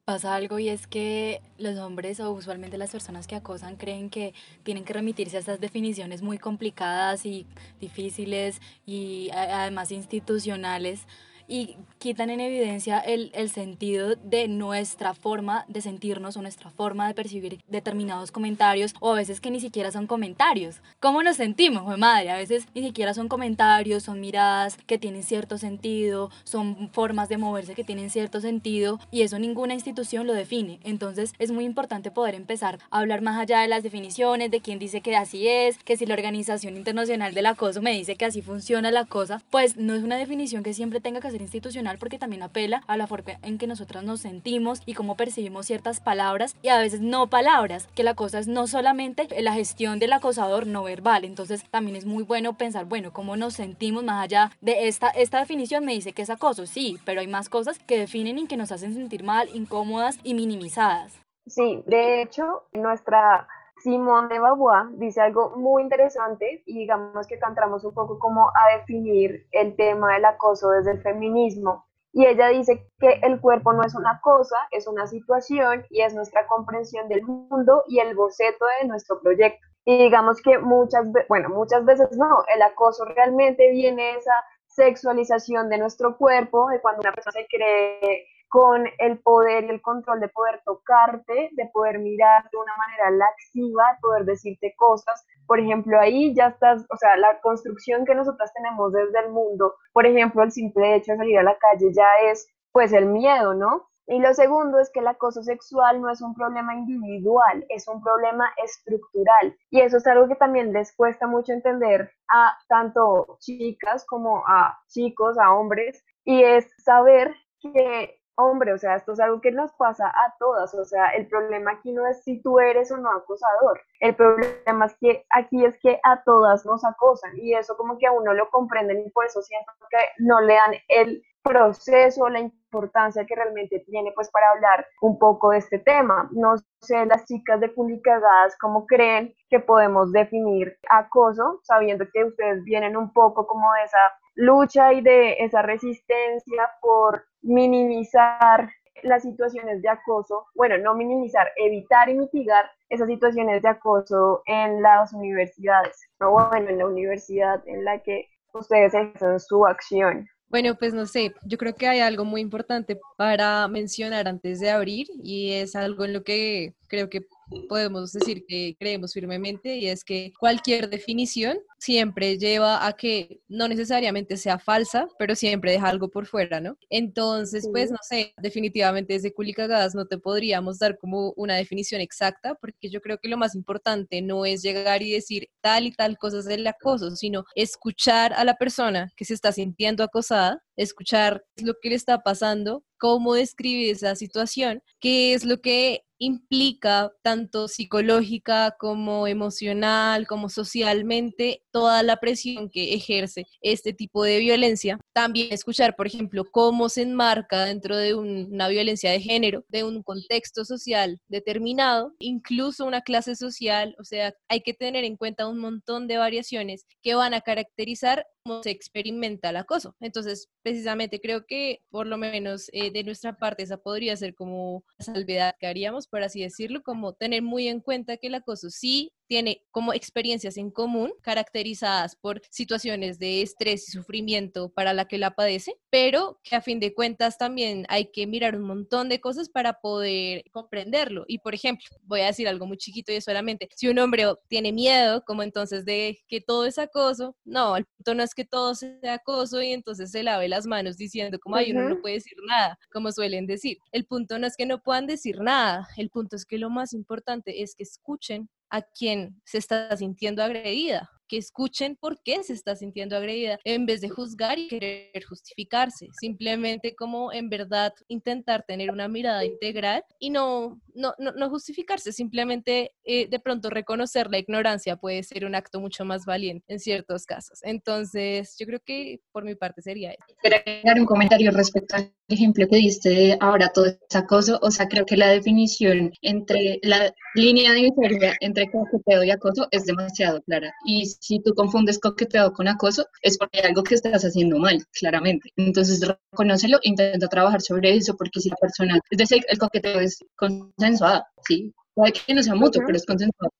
Pasa 0.04 0.34
algo 0.34 0.58
y 0.58 0.68
es 0.68 0.86
que 0.86 1.40
los 1.58 1.78
hombres 1.78 2.20
o 2.20 2.30
usualmente 2.30 2.76
las 2.76 2.90
personas 2.90 3.26
que 3.26 3.36
acosan 3.36 3.76
creen 3.76 4.10
que 4.10 4.34
tienen 4.62 4.84
que 4.84 4.92
remitirse 4.92 5.38
a 5.38 5.40
estas 5.40 5.60
definiciones 5.60 6.20
muy 6.20 6.36
complicadas 6.38 7.24
y 7.24 7.46
difíciles 7.80 8.60
y 8.84 9.30
además 9.32 9.92
institucionales 9.92 11.06
y 11.48 11.76
quitan 11.98 12.30
en 12.30 12.40
evidencia 12.40 12.98
el, 12.98 13.30
el, 13.34 13.50
sentido 13.50 14.14
de 14.16 14.48
nuestra 14.48 15.14
forma 15.14 15.64
de 15.68 15.80
sentirnos 15.80 16.36
o 16.36 16.42
nuestra 16.42 16.70
forma 16.70 17.06
de 17.06 17.14
percibir 17.14 17.60
determinados 17.68 18.30
comentarios 18.30 18.94
o 19.00 19.12
a 19.12 19.16
veces 19.16 19.40
que 19.40 19.50
ni 19.50 19.60
siquiera 19.60 19.90
son 19.90 20.06
comentarios. 20.06 20.80
¿Cómo 21.00 21.22
nos 21.22 21.36
sentimos, 21.36 21.88
de 21.88 21.96
madre? 21.96 22.30
A 22.30 22.36
veces 22.36 22.66
ni 22.74 22.82
siquiera 22.82 23.14
son 23.14 23.28
comentarios, 23.28 24.02
son 24.02 24.20
miradas 24.20 24.76
que 24.86 24.98
tienen 24.98 25.22
cierto 25.22 25.58
sentido, 25.58 26.30
son 26.44 26.90
formas 26.92 27.28
de 27.28 27.38
moverse 27.38 27.74
que 27.74 27.84
tienen 27.84 28.10
cierto 28.10 28.40
sentido 28.40 28.98
y 29.10 29.22
eso 29.22 29.38
ninguna 29.38 29.74
institución 29.74 30.26
lo 30.26 30.34
define. 30.34 30.80
Entonces 30.84 31.32
es 31.38 31.50
muy 31.50 31.64
importante 31.64 32.10
poder 32.10 32.34
empezar 32.34 32.78
a 32.90 32.98
hablar 32.98 33.22
más 33.22 33.38
allá 33.38 33.60
de 33.60 33.68
las 33.68 33.82
definiciones, 33.82 34.50
de 34.50 34.60
quién 34.60 34.78
dice 34.78 35.00
que 35.00 35.16
así 35.16 35.48
es, 35.48 35.78
que 35.78 35.96
si 35.96 36.06
la 36.06 36.14
Organización 36.14 36.76
Internacional 36.76 37.34
del 37.34 37.46
Acoso 37.46 37.82
me 37.82 37.92
dice 37.92 38.16
que 38.16 38.24
así 38.24 38.42
funciona 38.42 38.90
la 38.90 39.04
cosa, 39.04 39.42
pues 39.50 39.76
no 39.76 39.94
es 39.94 40.02
una 40.02 40.16
definición 40.16 40.62
que 40.62 40.74
siempre 40.74 41.00
tenga 41.00 41.20
que 41.20 41.28
institucional 41.40 41.98
porque 41.98 42.18
también 42.18 42.42
apela 42.42 42.82
a 42.86 42.96
la 42.96 43.06
forma 43.06 43.24
en 43.42 43.58
que 43.58 43.66
nosotras 43.66 44.04
nos 44.04 44.20
sentimos 44.20 44.82
y 44.86 44.94
cómo 44.94 45.16
percibimos 45.16 45.66
ciertas 45.66 46.00
palabras 46.00 46.56
y 46.62 46.68
a 46.68 46.78
veces 46.78 47.00
no 47.00 47.28
palabras, 47.28 47.88
que 47.94 48.02
la 48.02 48.14
cosa 48.14 48.38
es 48.38 48.48
no 48.48 48.66
solamente 48.66 49.28
la 49.42 49.54
gestión 49.54 49.98
del 49.98 50.12
acosador 50.12 50.66
no 50.66 50.82
verbal, 50.82 51.24
entonces 51.24 51.64
también 51.70 51.96
es 51.96 52.06
muy 52.06 52.24
bueno 52.24 52.58
pensar, 52.58 52.84
bueno, 52.86 53.12
cómo 53.12 53.36
nos 53.36 53.54
sentimos 53.54 54.04
más 54.04 54.22
allá 54.24 54.50
de 54.60 54.88
esta, 54.88 55.08
esta 55.08 55.38
definición 55.38 55.84
me 55.84 55.92
dice 55.92 56.12
que 56.12 56.22
es 56.22 56.30
acoso, 56.30 56.66
sí, 56.66 56.98
pero 57.04 57.20
hay 57.20 57.26
más 57.26 57.48
cosas 57.48 57.78
que 57.78 57.98
definen 57.98 58.38
y 58.38 58.46
que 58.46 58.56
nos 58.56 58.72
hacen 58.72 58.94
sentir 58.94 59.22
mal, 59.22 59.48
incómodas 59.54 60.18
y 60.22 60.34
minimizadas. 60.34 61.12
Sí, 61.46 61.82
de 61.86 62.22
hecho, 62.22 62.64
nuestra 62.72 63.46
Simón 63.84 64.30
de 64.30 64.40
Beauvoir 64.40 64.86
dice 64.92 65.20
algo 65.20 65.50
muy 65.56 65.82
interesante 65.82 66.62
y 66.64 66.78
digamos 66.78 67.26
que 67.26 67.38
cantamos 67.38 67.84
un 67.84 67.92
poco 67.92 68.18
como 68.18 68.48
a 68.48 68.78
definir 68.78 69.46
el 69.50 69.76
tema 69.76 70.14
del 70.14 70.24
acoso 70.24 70.70
desde 70.70 70.92
el 70.92 71.02
feminismo. 71.02 71.84
Y 72.10 72.24
ella 72.24 72.48
dice 72.48 72.88
que 72.98 73.20
el 73.22 73.42
cuerpo 73.42 73.74
no 73.74 73.84
es 73.84 73.94
una 73.94 74.22
cosa, 74.22 74.56
es 74.70 74.86
una 74.86 75.06
situación 75.06 75.84
y 75.90 76.00
es 76.00 76.14
nuestra 76.14 76.46
comprensión 76.46 77.08
del 77.08 77.24
mundo 77.24 77.84
y 77.86 77.98
el 77.98 78.16
boceto 78.16 78.64
de 78.80 78.88
nuestro 78.88 79.20
proyecto. 79.20 79.60
Y 79.84 79.98
digamos 79.98 80.40
que 80.40 80.58
muchas, 80.58 81.04
bueno, 81.28 81.50
muchas 81.50 81.84
veces 81.84 82.08
no, 82.16 82.42
el 82.54 82.62
acoso 82.62 83.04
realmente 83.04 83.70
viene 83.70 84.16
esa 84.16 84.32
sexualización 84.66 85.68
de 85.68 85.76
nuestro 85.76 86.16
cuerpo, 86.16 86.68
de 86.70 86.80
cuando 86.80 87.02
una 87.02 87.12
persona 87.12 87.32
se 87.32 87.46
cree 87.54 88.28
con 88.54 88.84
el 88.98 89.18
poder 89.18 89.64
y 89.64 89.70
el 89.70 89.82
control 89.82 90.20
de 90.20 90.28
poder 90.28 90.62
tocarte, 90.64 91.50
de 91.54 91.70
poder 91.72 91.98
mirar 91.98 92.44
de 92.52 92.56
una 92.56 92.72
manera 92.76 93.10
laxiva, 93.10 93.82
de 93.94 94.00
poder 94.00 94.24
decirte 94.26 94.72
cosas. 94.76 95.26
Por 95.48 95.58
ejemplo, 95.58 95.98
ahí 95.98 96.32
ya 96.36 96.46
estás, 96.50 96.86
o 96.88 96.96
sea, 96.96 97.16
la 97.16 97.40
construcción 97.40 98.04
que 98.04 98.14
nosotras 98.14 98.52
tenemos 98.54 98.92
desde 98.92 99.26
el 99.26 99.32
mundo, 99.32 99.74
por 99.92 100.06
ejemplo, 100.06 100.44
el 100.44 100.52
simple 100.52 100.94
hecho 100.94 101.10
de 101.10 101.18
salir 101.18 101.38
a 101.40 101.42
la 101.42 101.58
calle 101.58 101.92
ya 101.92 102.06
es 102.30 102.46
pues 102.70 102.92
el 102.92 103.06
miedo, 103.06 103.54
¿no? 103.54 103.88
Y 104.06 104.20
lo 104.20 104.32
segundo 104.34 104.78
es 104.78 104.88
que 104.92 105.00
el 105.00 105.08
acoso 105.08 105.42
sexual 105.42 106.00
no 106.00 106.08
es 106.12 106.22
un 106.22 106.32
problema 106.36 106.76
individual, 106.76 107.66
es 107.68 107.88
un 107.88 108.00
problema 108.04 108.48
estructural. 108.62 109.56
Y 109.70 109.80
eso 109.80 109.96
es 109.96 110.06
algo 110.06 110.28
que 110.28 110.36
también 110.36 110.72
les 110.72 110.94
cuesta 110.94 111.26
mucho 111.26 111.52
entender 111.52 112.12
a 112.32 112.56
tanto 112.68 113.36
chicas 113.40 114.06
como 114.06 114.44
a 114.46 114.78
chicos, 114.86 115.36
a 115.38 115.52
hombres, 115.52 116.04
y 116.24 116.44
es 116.44 116.72
saber 116.78 117.34
que 117.60 118.20
Hombre, 118.36 118.72
o 118.72 118.78
sea, 118.78 118.96
esto 118.96 119.12
es 119.12 119.20
algo 119.20 119.40
que 119.40 119.52
nos 119.52 119.72
pasa 119.74 120.08
a 120.08 120.34
todas, 120.38 120.74
o 120.74 120.84
sea, 120.84 121.10
el 121.10 121.28
problema 121.28 121.72
aquí 121.72 121.92
no 121.92 122.06
es 122.06 122.24
si 122.24 122.42
tú 122.42 122.58
eres 122.58 122.90
o 122.90 122.96
no 122.96 123.10
acosador, 123.12 123.80
el 124.00 124.16
problema 124.16 124.86
es 124.86 124.96
que 125.00 125.24
aquí 125.30 125.64
es 125.64 125.78
que 125.80 126.00
a 126.02 126.22
todas 126.24 126.66
nos 126.66 126.84
acosan 126.84 127.30
y 127.36 127.54
eso 127.54 127.76
como 127.76 127.96
que 127.96 128.08
a 128.08 128.12
uno 128.12 128.34
lo 128.34 128.50
comprenden 128.50 129.02
y 129.06 129.10
por 129.10 129.26
eso 129.26 129.40
siento 129.40 129.70
que 129.88 129.98
no 130.18 130.40
le 130.40 130.54
dan 130.54 130.74
el 130.88 131.22
proceso, 131.44 132.28
la 132.28 132.40
importancia 132.40 133.26
que 133.26 133.36
realmente 133.36 133.84
tiene 133.86 134.10
pues 134.12 134.30
para 134.30 134.50
hablar 134.50 134.86
un 135.02 135.18
poco 135.18 135.50
de 135.50 135.58
este 135.58 135.78
tema. 135.78 136.28
No 136.32 136.54
sé, 136.80 137.04
las 137.06 137.26
chicas 137.26 137.60
de 137.60 137.68
Publicadas, 137.68 138.56
¿cómo 138.58 138.86
creen 138.86 139.34
que 139.50 139.60
podemos 139.60 140.10
definir 140.10 140.76
acoso, 140.90 141.60
sabiendo 141.62 142.06
que 142.12 142.24
ustedes 142.24 142.64
vienen 142.64 142.96
un 142.96 143.12
poco 143.12 143.46
como 143.46 143.72
de 143.74 143.82
esa 143.84 143.98
lucha 144.34 144.92
y 144.92 145.00
de 145.00 145.34
esa 145.40 145.62
resistencia 145.62 146.70
por 146.80 147.24
minimizar 147.42 148.70
las 149.02 149.22
situaciones 149.22 149.82
de 149.82 149.88
acoso, 149.88 150.46
bueno, 150.54 150.78
no 150.78 150.94
minimizar, 150.94 151.48
evitar 151.56 152.08
y 152.08 152.14
mitigar 152.14 152.70
esas 152.88 153.08
situaciones 153.08 153.62
de 153.62 153.68
acoso 153.68 154.42
en 154.46 154.82
las 154.82 155.12
universidades, 155.12 156.00
o 156.20 156.30
bueno, 156.30 156.70
en 156.70 156.78
la 156.78 156.86
universidad 156.86 157.62
en 157.66 157.84
la 157.84 157.98
que 157.98 158.28
ustedes 158.52 158.94
hacen 158.94 159.40
su 159.40 159.66
acción. 159.66 160.28
Bueno, 160.48 160.76
pues 160.76 160.94
no 160.94 161.04
sé, 161.06 161.34
yo 161.44 161.58
creo 161.58 161.74
que 161.74 161.88
hay 161.88 162.00
algo 162.00 162.24
muy 162.24 162.40
importante 162.40 162.98
para 163.16 163.66
mencionar 163.66 164.28
antes 164.28 164.60
de 164.60 164.70
abrir 164.70 165.08
y 165.22 165.52
es 165.52 165.74
algo 165.74 166.04
en 166.04 166.12
lo 166.12 166.22
que 166.22 166.74
creo 166.86 167.10
que 167.10 167.26
podemos 167.68 168.12
decir 168.12 168.44
que 168.46 168.76
creemos 168.78 169.12
firmemente 169.12 169.76
y 169.76 169.88
es 169.88 170.04
que 170.04 170.32
cualquier 170.38 170.88
definición 170.88 171.58
siempre 171.78 172.38
lleva 172.38 172.86
a 172.86 172.94
que 172.94 173.40
no 173.48 173.68
necesariamente 173.68 174.36
sea 174.36 174.58
falsa, 174.58 175.06
pero 175.18 175.34
siempre 175.34 175.72
deja 175.72 175.88
algo 175.88 176.08
por 176.08 176.26
fuera, 176.26 176.60
¿no? 176.60 176.78
Entonces, 176.88 177.68
pues 177.70 177.90
no 177.90 177.98
sé, 178.02 178.32
definitivamente 178.40 179.14
desde 179.14 179.34
Culicagadas 179.34 179.94
no 179.94 180.06
te 180.06 180.18
podríamos 180.18 180.78
dar 180.78 180.98
como 180.98 181.32
una 181.36 181.56
definición 181.56 182.00
exacta, 182.00 182.54
porque 182.54 182.88
yo 182.88 183.00
creo 183.00 183.18
que 183.18 183.28
lo 183.28 183.36
más 183.36 183.54
importante 183.54 184.22
no 184.22 184.46
es 184.46 184.62
llegar 184.62 185.02
y 185.02 185.12
decir 185.12 185.48
tal 185.60 185.86
y 185.86 185.92
tal 185.92 186.16
cosa 186.16 186.38
es 186.38 186.46
el 186.46 186.66
acoso, 186.66 187.10
sino 187.16 187.44
escuchar 187.54 188.32
a 188.32 188.44
la 188.44 188.56
persona 188.56 189.12
que 189.16 189.24
se 189.24 189.34
está 189.34 189.52
sintiendo 189.52 190.02
acosada, 190.02 190.62
escuchar 190.76 191.44
lo 191.56 191.74
que 191.80 191.90
le 191.90 191.96
está 191.96 192.22
pasando, 192.22 192.82
cómo 192.98 193.34
describe 193.34 193.90
esa 193.90 194.16
situación, 194.16 194.82
qué 195.00 195.34
es 195.34 195.44
lo 195.44 195.60
que 195.60 196.04
implica 196.18 197.12
tanto 197.22 197.68
psicológica 197.68 198.76
como 198.78 199.26
emocional, 199.26 200.26
como 200.26 200.48
socialmente, 200.48 201.62
toda 201.70 202.02
la 202.02 202.18
presión 202.18 202.70
que 202.70 202.94
ejerce 202.94 203.46
este 203.60 203.92
tipo 203.92 204.24
de 204.24 204.38
violencia. 204.38 204.98
También 205.12 205.52
escuchar, 205.52 205.96
por 205.96 206.06
ejemplo, 206.06 206.44
cómo 206.50 206.88
se 206.88 207.02
enmarca 207.02 207.64
dentro 207.64 207.96
de 207.96 208.14
una 208.14 208.68
violencia 208.68 209.10
de 209.10 209.20
género, 209.20 209.64
de 209.68 209.84
un 209.84 210.02
contexto 210.02 210.64
social 210.64 211.20
determinado, 211.28 212.14
incluso 212.18 212.84
una 212.84 213.02
clase 213.02 213.36
social, 213.36 213.94
o 213.98 214.04
sea, 214.04 214.34
hay 214.48 214.60
que 214.60 214.74
tener 214.74 215.04
en 215.04 215.16
cuenta 215.16 215.48
un 215.48 215.58
montón 215.58 216.06
de 216.06 216.16
variaciones 216.16 216.86
que 217.02 217.14
van 217.14 217.34
a 217.34 217.40
caracterizar 217.40 218.26
cómo 218.44 218.62
se 218.62 218.70
experimenta 218.70 219.50
el 219.50 219.56
acoso. 219.56 219.96
Entonces, 220.00 220.48
precisamente 220.62 221.20
creo 221.20 221.46
que 221.46 221.82
por 221.90 222.06
lo 222.06 222.18
menos 222.18 222.68
eh, 222.72 222.90
de 222.90 223.04
nuestra 223.04 223.36
parte 223.36 223.62
esa 223.62 223.78
podría 223.78 224.16
ser 224.16 224.34
como 224.34 224.84
la 224.98 225.04
salvedad 225.04 225.54
que 225.58 225.66
haríamos, 225.66 226.08
por 226.14 226.22
así 226.22 226.42
decirlo, 226.42 226.84
como 226.84 227.14
tener 227.14 227.42
muy 227.42 227.66
en 227.66 227.80
cuenta 227.80 228.16
que 228.18 228.28
el 228.28 228.36
acoso 228.36 228.70
sí 228.70 229.10
tiene 229.26 229.64
como 229.70 229.92
experiencias 229.92 230.56
en 230.56 230.70
común 230.70 231.12
caracterizadas 231.22 232.16
por 232.16 232.42
situaciones 232.50 233.18
de 233.18 233.42
estrés 233.42 233.88
y 233.88 233.92
sufrimiento 233.92 234.70
para 234.70 234.92
la 234.92 235.06
que 235.06 235.18
la 235.18 235.34
padece, 235.34 235.76
pero 235.90 236.40
que 236.42 236.56
a 236.56 236.60
fin 236.60 236.80
de 236.80 236.94
cuentas 236.94 237.38
también 237.38 237.86
hay 237.88 238.10
que 238.10 238.26
mirar 238.26 238.56
un 238.56 238.62
montón 238.62 239.08
de 239.08 239.20
cosas 239.20 239.48
para 239.48 239.80
poder 239.80 240.44
comprenderlo. 240.50 241.24
Y 241.26 241.38
por 241.38 241.54
ejemplo, 241.54 241.86
voy 242.02 242.20
a 242.20 242.26
decir 242.26 242.48
algo 242.48 242.66
muy 242.66 242.76
chiquito 242.76 243.12
y 243.12 243.16
es 243.16 243.24
solamente, 243.24 243.68
si 243.74 243.88
un 243.88 243.98
hombre 243.98 244.24
tiene 244.48 244.72
miedo, 244.72 245.22
como 245.24 245.42
entonces 245.42 245.84
de 245.84 246.18
que 246.28 246.40
todo 246.40 246.66
es 246.66 246.78
acoso, 246.78 247.36
no, 247.44 247.76
el 247.76 247.84
punto 247.84 248.14
no 248.14 248.22
es 248.22 248.34
que 248.34 248.44
todo 248.44 248.74
sea 248.74 249.14
acoso 249.14 249.62
y 249.62 249.72
entonces 249.72 250.10
se 250.10 250.22
lave 250.22 250.48
las 250.48 250.66
manos 250.66 250.96
diciendo 250.96 251.38
como, 251.38 251.56
ay, 251.56 251.72
uno 251.72 251.88
no 251.88 252.00
puede 252.00 252.16
decir 252.16 252.36
nada, 252.46 252.78
como 252.92 253.12
suelen 253.12 253.46
decir. 253.46 253.78
El 253.92 254.06
punto 254.06 254.38
no 254.38 254.46
es 254.46 254.56
que 254.56 254.66
no 254.66 254.82
puedan 254.82 255.06
decir 255.06 255.40
nada, 255.40 255.88
el 255.96 256.10
punto 256.10 256.36
es 256.36 256.44
que 256.44 256.58
lo 256.58 256.70
más 256.70 256.92
importante 256.92 257.62
es 257.62 257.74
que 257.74 257.82
escuchen 257.84 258.48
a 258.70 258.82
quien 258.82 259.40
se 259.44 259.58
está 259.58 259.96
sintiendo 259.96 260.42
agredida 260.42 261.10
que 261.28 261.36
escuchen 261.36 261.96
por 261.96 262.20
qué 262.22 262.42
se 262.42 262.52
está 262.52 262.76
sintiendo 262.76 263.16
agredida, 263.16 263.58
en 263.64 263.86
vez 263.86 264.00
de 264.00 264.08
juzgar 264.08 264.58
y 264.58 264.68
querer 264.68 265.24
justificarse, 265.24 266.08
simplemente 266.20 266.94
como 266.94 267.32
en 267.32 267.48
verdad 267.48 267.92
intentar 268.08 268.64
tener 268.66 268.90
una 268.90 269.08
mirada 269.08 269.44
integral 269.44 270.04
y 270.18 270.30
no, 270.30 270.80
no, 270.94 271.14
no, 271.18 271.50
justificarse, 271.50 272.12
simplemente 272.12 272.92
eh, 273.04 273.28
de 273.28 273.38
pronto 273.38 273.70
reconocer 273.70 274.30
la 274.30 274.38
ignorancia 274.38 274.96
puede 274.96 275.22
ser 275.22 275.44
un 275.44 275.54
acto 275.54 275.80
mucho 275.80 276.04
más 276.04 276.24
valiente 276.24 276.64
en 276.68 276.78
ciertos 276.78 277.26
casos. 277.26 277.60
Entonces, 277.62 278.56
yo 278.58 278.66
creo 278.66 278.80
que 278.84 279.20
por 279.32 279.44
mi 279.44 279.54
parte 279.54 279.82
sería 279.82 280.10
eso. 280.10 280.24
Quiero 280.40 280.56
agregar 280.56 281.00
un 281.00 281.06
comentario 281.06 281.50
respecto 281.50 281.96
al 281.96 282.12
ejemplo 282.28 282.66
que 282.68 282.76
diste 282.76 283.36
ahora, 283.40 283.70
todo 283.72 283.86
ese 283.86 283.98
acoso, 284.18 284.58
o 284.62 284.70
sea, 284.70 284.88
creo 284.88 285.04
que 285.06 285.16
la 285.16 285.28
definición 285.28 286.12
entre 286.22 286.78
la 286.82 287.12
línea 287.34 287.72
de 287.72 287.82
diferencia 287.82 288.36
entre 288.40 288.70
coqueteo 288.70 289.24
y 289.24 289.30
acoso 289.30 289.68
es 289.70 289.84
demasiado 289.84 290.42
clara. 290.42 290.72
Y 290.86 291.04
si 291.20 291.40
tú 291.40 291.54
confundes 291.54 291.98
coqueteo 291.98 292.52
con 292.52 292.68
acoso, 292.68 293.06
es 293.22 293.38
porque 293.38 293.60
hay 293.60 293.68
algo 293.68 293.82
que 293.82 293.94
estás 293.94 294.24
haciendo 294.24 294.58
mal, 294.58 294.84
claramente. 294.98 295.50
Entonces, 295.56 296.00
reconócelo 296.32 296.78
e 296.82 296.88
intenta 296.88 297.28
trabajar 297.28 297.60
sobre 297.62 297.94
eso, 297.94 298.16
porque 298.16 298.40
si 298.40 298.50
la 298.50 298.56
persona, 298.56 298.98
es 299.10 299.18
decir, 299.18 299.44
el 299.48 299.58
coqueteo 299.58 300.00
es 300.00 300.18
consensuado, 300.36 301.22
¿sí? 301.46 301.72
Puede 301.94 302.12
que 302.12 302.34
no 302.34 302.42
sea 302.42 302.54
mutuo, 302.54 302.82
pero 302.86 302.96
es 302.96 303.06
consensuado 303.06 303.52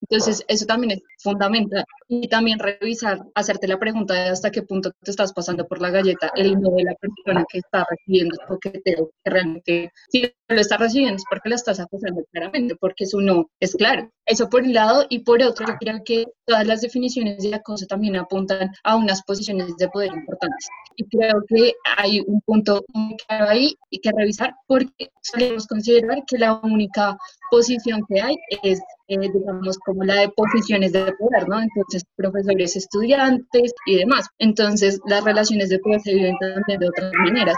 entonces, 0.00 0.44
eso 0.48 0.66
también 0.66 0.92
es 0.92 1.02
fundamental. 1.22 1.84
Y 2.08 2.28
también 2.28 2.58
revisar, 2.58 3.20
hacerte 3.34 3.68
la 3.68 3.78
pregunta 3.78 4.14
de 4.14 4.28
hasta 4.30 4.50
qué 4.50 4.62
punto 4.62 4.90
te 5.02 5.10
estás 5.10 5.32
pasando 5.32 5.66
por 5.66 5.80
la 5.80 5.90
galleta, 5.90 6.30
el 6.34 6.60
no 6.60 6.70
de 6.70 6.84
la 6.84 6.94
persona 6.94 7.44
que 7.50 7.58
está 7.58 7.84
recibiendo 7.88 8.36
el 8.40 8.46
coqueteo, 8.46 9.10
que 9.24 9.30
realmente, 9.30 9.92
si 10.10 10.32
lo 10.48 10.60
está 10.60 10.76
recibiendo 10.76 11.16
es 11.16 11.24
porque 11.28 11.50
lo 11.50 11.54
estás 11.54 11.80
acusando 11.80 12.24
claramente, 12.32 12.76
porque 12.76 13.06
su 13.06 13.20
no 13.20 13.50
es 13.60 13.74
claro. 13.74 14.10
Eso 14.24 14.48
por 14.48 14.62
un 14.62 14.72
lado, 14.72 15.06
y 15.08 15.20
por 15.20 15.42
otro, 15.42 15.66
yo 15.66 15.74
creo 15.78 16.00
que 16.04 16.26
todas 16.46 16.66
las 16.66 16.80
definiciones 16.80 17.42
de 17.42 17.54
acoso 17.54 17.86
también 17.86 18.16
apuntan 18.16 18.70
a 18.84 18.96
unas 18.96 19.22
posiciones 19.22 19.76
de 19.76 19.88
poder 19.88 20.12
importantes. 20.12 20.68
Y 20.96 21.04
creo 21.04 21.42
que 21.46 21.74
hay 21.96 22.20
un 22.26 22.40
punto 22.42 22.84
muy 22.94 23.16
claro 23.26 23.48
ahí 23.48 23.74
y 23.90 24.00
que 24.00 24.10
revisar, 24.12 24.54
porque 24.66 25.10
solemos 25.22 25.66
considerar 25.66 26.24
que 26.26 26.38
la 26.38 26.54
única 26.62 27.16
posición 27.50 28.02
que 28.08 28.20
hay 28.20 28.36
es 28.62 28.80
eh, 29.08 29.30
digamos, 29.32 29.78
como 29.78 30.04
la 30.04 30.20
de 30.20 30.28
posiciones 30.28 30.92
de 30.92 31.12
poder, 31.12 31.48
¿no? 31.48 31.60
Entonces, 31.60 32.04
profesores, 32.16 32.76
estudiantes 32.76 33.72
y 33.86 33.96
demás. 33.96 34.28
Entonces, 34.38 35.00
las 35.06 35.24
relaciones 35.24 35.70
de 35.70 35.78
poder 35.78 36.00
se 36.02 36.14
viven 36.14 36.36
también 36.38 36.78
de 36.78 36.88
otras 36.88 37.12
maneras. 37.14 37.56